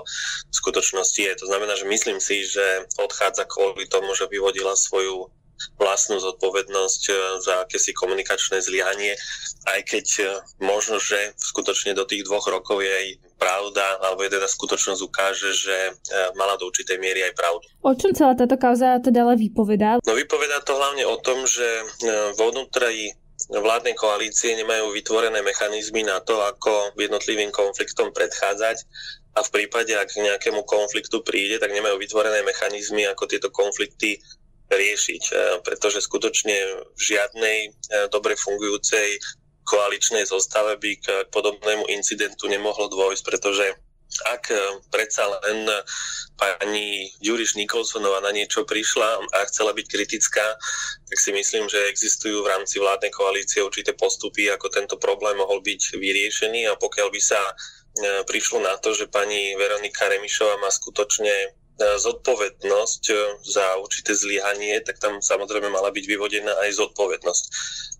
v 0.48 0.56
skutočnosti 0.56 1.20
je. 1.20 1.34
To 1.44 1.46
znamená, 1.52 1.76
že 1.76 1.84
myslím 1.84 2.24
si, 2.24 2.48
že 2.48 2.88
odchádza 2.96 3.44
kvôli 3.44 3.84
tomu, 3.92 4.16
že 4.16 4.32
vyvodila 4.32 4.80
svoju 4.80 5.28
vlastnú 5.80 6.20
zodpovednosť 6.20 7.02
e, 7.10 7.14
za 7.44 7.54
akési 7.64 7.92
komunikačné 7.96 8.60
zlyhanie, 8.60 9.16
aj 9.68 9.80
keď 9.88 10.06
e, 10.20 10.24
možno, 10.64 11.00
že 11.00 11.36
skutočne 11.40 11.96
do 11.96 12.04
tých 12.04 12.28
dvoch 12.28 12.48
rokov 12.48 12.84
jej 12.84 13.20
pravda, 13.40 14.00
alebo 14.04 14.28
je 14.28 14.36
teda 14.36 14.48
skutočnosť 14.48 15.02
ukáže, 15.04 15.52
že 15.56 15.78
e, 15.90 15.92
mala 16.36 16.60
do 16.60 16.68
určitej 16.68 17.00
miery 17.00 17.24
aj 17.28 17.34
pravdu. 17.36 17.66
O 17.84 17.96
čom 17.96 18.12
celá 18.12 18.36
táto 18.36 18.60
kauza 18.60 19.00
teda 19.00 19.24
ale 19.24 19.40
vypovedá? 19.40 20.04
No 20.04 20.14
vypovedá 20.16 20.60
to 20.64 20.76
hlavne 20.76 21.08
o 21.08 21.18
tom, 21.20 21.48
že 21.48 21.66
vo 22.36 22.52
vnútri 22.52 23.16
vládnej 23.48 23.96
koalície 23.96 24.52
nemajú 24.60 24.92
vytvorené 24.92 25.40
mechanizmy 25.40 26.04
na 26.04 26.20
to, 26.20 26.44
ako 26.44 26.92
jednotlivým 27.00 27.56
konfliktom 27.56 28.12
predchádzať 28.12 28.84
a 29.38 29.40
v 29.46 29.50
prípade, 29.56 29.96
ak 29.96 30.12
k 30.12 30.26
nejakému 30.28 30.68
konfliktu 30.68 31.24
príde, 31.24 31.62
tak 31.62 31.72
nemajú 31.72 31.96
vytvorené 31.96 32.44
mechanizmy, 32.44 33.08
ako 33.08 33.24
tieto 33.30 33.48
konflikty 33.54 34.20
riešiť, 34.70 35.24
e, 35.30 35.34
pretože 35.66 36.06
skutočne 36.06 36.58
v 36.94 37.02
žiadnej 37.02 37.60
e, 37.66 37.70
dobre 38.14 38.38
fungujúcej 38.38 39.18
koaličnej 39.66 40.26
zostave 40.26 40.78
by 40.78 40.92
k 41.02 41.08
podobnému 41.30 41.90
incidentu 41.94 42.50
nemohlo 42.50 42.90
dôjsť, 42.90 43.24
pretože 43.26 43.66
ak 44.30 44.54
e, 44.54 44.58
predsa 44.94 45.26
len 45.42 45.70
pani 46.38 47.10
Ďuriš 47.22 47.58
Nikolsonová 47.58 48.22
na 48.22 48.34
niečo 48.34 48.66
prišla 48.66 49.10
a 49.34 49.40
chcela 49.50 49.74
byť 49.74 49.86
kritická, 49.90 50.48
tak 51.06 51.18
si 51.18 51.34
myslím, 51.34 51.66
že 51.66 51.90
existujú 51.90 52.46
v 52.46 52.52
rámci 52.54 52.78
vládnej 52.78 53.10
koalície 53.10 53.66
určité 53.66 53.98
postupy, 53.98 54.50
ako 54.54 54.70
tento 54.70 54.96
problém 55.02 55.38
mohol 55.38 55.62
byť 55.66 55.98
vyriešený. 55.98 56.70
A 56.70 56.80
pokiaľ 56.80 57.10
by 57.10 57.22
sa 57.22 57.42
prišlo 58.26 58.64
na 58.64 58.80
to, 58.80 58.96
že 58.96 59.12
pani 59.12 59.58
Veronika 59.60 60.08
Remišová 60.08 60.62
má 60.62 60.72
skutočne 60.72 61.59
zodpovednosť 61.80 63.04
e, 63.08 63.16
za 63.48 63.80
určité 63.80 64.12
zlyhanie, 64.12 64.84
tak 64.84 65.00
tam 65.00 65.24
samozrejme 65.24 65.72
mala 65.72 65.96
byť 65.96 66.06
vyvodená 66.06 66.52
aj 66.68 66.76
zodpovednosť. 66.76 67.44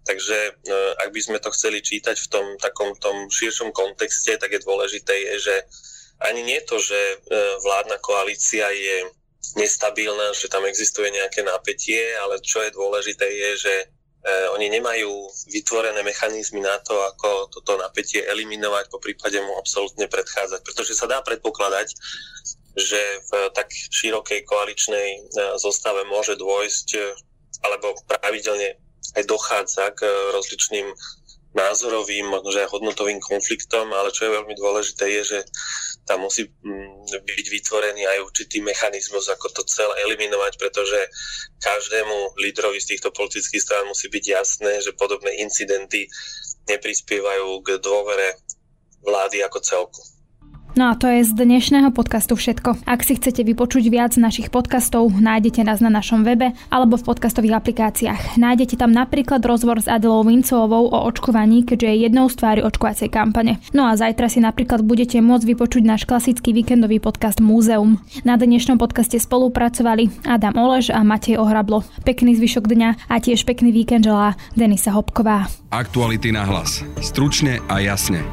Takže 0.04 0.38
e, 0.38 0.52
ak 1.00 1.10
by 1.16 1.22
sme 1.24 1.40
to 1.40 1.50
chceli 1.56 1.80
čítať 1.80 2.20
v 2.20 2.28
tom 2.28 2.46
takom 2.60 2.92
tom 3.00 3.32
širšom 3.32 3.72
kontexte, 3.72 4.36
tak 4.36 4.52
je 4.52 4.66
dôležité, 4.68 5.16
že 5.40 5.64
ani 6.20 6.44
nie 6.44 6.60
to, 6.68 6.76
že 6.76 7.00
e, 7.00 7.16
vládna 7.64 8.04
koalícia 8.04 8.68
je 8.68 9.08
nestabilná, 9.56 10.36
že 10.36 10.52
tam 10.52 10.68
existuje 10.68 11.08
nejaké 11.16 11.48
napätie, 11.48 12.04
ale 12.20 12.44
čo 12.44 12.60
je 12.60 12.76
dôležité 12.76 13.26
je, 13.26 13.52
že 13.58 13.76
oni 14.52 14.68
nemajú 14.68 15.32
vytvorené 15.48 16.04
mechanizmy 16.04 16.60
na 16.60 16.76
to, 16.84 16.92
ako 16.92 17.48
toto 17.56 17.80
napätie 17.80 18.20
eliminovať, 18.20 18.92
po 18.92 19.00
prípade 19.00 19.40
mu 19.40 19.56
absolútne 19.56 20.12
predchádzať. 20.12 20.60
Pretože 20.60 20.92
sa 20.92 21.08
dá 21.08 21.24
predpokladať, 21.24 21.96
že 22.80 23.02
v 23.28 23.32
tak 23.52 23.68
širokej 23.72 24.48
koaličnej 24.48 25.10
e, 25.16 25.20
zostave 25.60 26.08
môže 26.08 26.40
dôjsť, 26.40 26.88
e, 26.96 27.00
alebo 27.68 27.94
pravidelne 28.08 28.80
aj 29.20 29.24
dochádza 29.28 29.92
k 29.94 30.08
e, 30.08 30.12
rozličným 30.34 30.88
názorovým, 31.50 32.30
možno 32.30 32.62
aj 32.62 32.70
hodnotovým 32.70 33.18
konfliktom, 33.20 33.90
ale 33.90 34.14
čo 34.14 34.30
je 34.30 34.36
veľmi 34.38 34.54
dôležité 34.54 35.10
je, 35.20 35.22
že 35.36 35.40
tam 36.06 36.22
musí 36.26 36.46
mm, 36.46 37.10
byť 37.10 37.48
vytvorený 37.50 38.06
aj 38.06 38.22
určitý 38.22 38.62
mechanizmus, 38.62 39.30
ako 39.34 39.50
to 39.50 39.62
celé 39.66 39.94
eliminovať, 40.06 40.62
pretože 40.62 41.00
každému 41.58 42.38
lídrovi 42.38 42.78
z 42.78 42.96
týchto 42.96 43.10
politických 43.10 43.62
strán 43.62 43.90
musí 43.90 44.10
byť 44.14 44.26
jasné, 44.30 44.78
že 44.82 44.94
podobné 44.94 45.42
incidenty 45.42 46.06
neprispievajú 46.70 47.66
k 47.66 47.82
dôvere 47.82 48.38
vlády 49.02 49.42
ako 49.42 49.58
celku. 49.66 50.02
No 50.80 50.88
a 50.88 50.96
to 50.96 51.12
je 51.12 51.28
z 51.28 51.36
dnešného 51.36 51.92
podcastu 51.92 52.40
všetko. 52.40 52.88
Ak 52.88 53.04
si 53.04 53.20
chcete 53.20 53.44
vypočuť 53.44 53.84
viac 53.92 54.16
našich 54.16 54.48
podcastov, 54.48 55.12
nájdete 55.12 55.68
nás 55.68 55.84
na 55.84 55.92
našom 55.92 56.24
webe 56.24 56.56
alebo 56.72 56.96
v 56.96 57.04
podcastových 57.04 57.60
aplikáciách. 57.60 58.40
Nájdete 58.40 58.80
tam 58.80 58.96
napríklad 58.96 59.44
rozhovor 59.44 59.84
s 59.84 59.92
Adelou 59.92 60.24
Vincovou 60.24 60.88
o 60.88 61.04
očkovaní, 61.04 61.68
keďže 61.68 61.84
je 61.84 61.98
jednou 62.08 62.32
z 62.32 62.40
tvári 62.40 62.62
očkovacej 62.64 63.12
kampane. 63.12 63.60
No 63.76 63.92
a 63.92 64.00
zajtra 64.00 64.32
si 64.32 64.40
napríklad 64.40 64.88
budete 64.88 65.20
môcť 65.20 65.52
vypočuť 65.52 65.84
náš 65.84 66.08
klasický 66.08 66.56
víkendový 66.56 67.04
podcast 67.04 67.44
Múzeum. 67.44 68.00
Na 68.24 68.40
dnešnom 68.40 68.80
podcaste 68.80 69.20
spolupracovali 69.20 70.32
Adam 70.32 70.56
Olež 70.56 70.96
a 70.96 71.04
Matej 71.04 71.44
Ohrablo. 71.44 71.84
Pekný 72.08 72.40
zvyšok 72.40 72.72
dňa 72.72 73.12
a 73.12 73.20
tiež 73.20 73.44
pekný 73.44 73.76
víkend 73.76 74.08
želá 74.08 74.40
Denisa 74.56 74.96
Hopková. 74.96 75.52
Aktuality 75.76 76.32
na 76.32 76.48
hlas. 76.48 76.88
Stručne 77.04 77.60
a 77.68 77.84
jasne. 77.84 78.24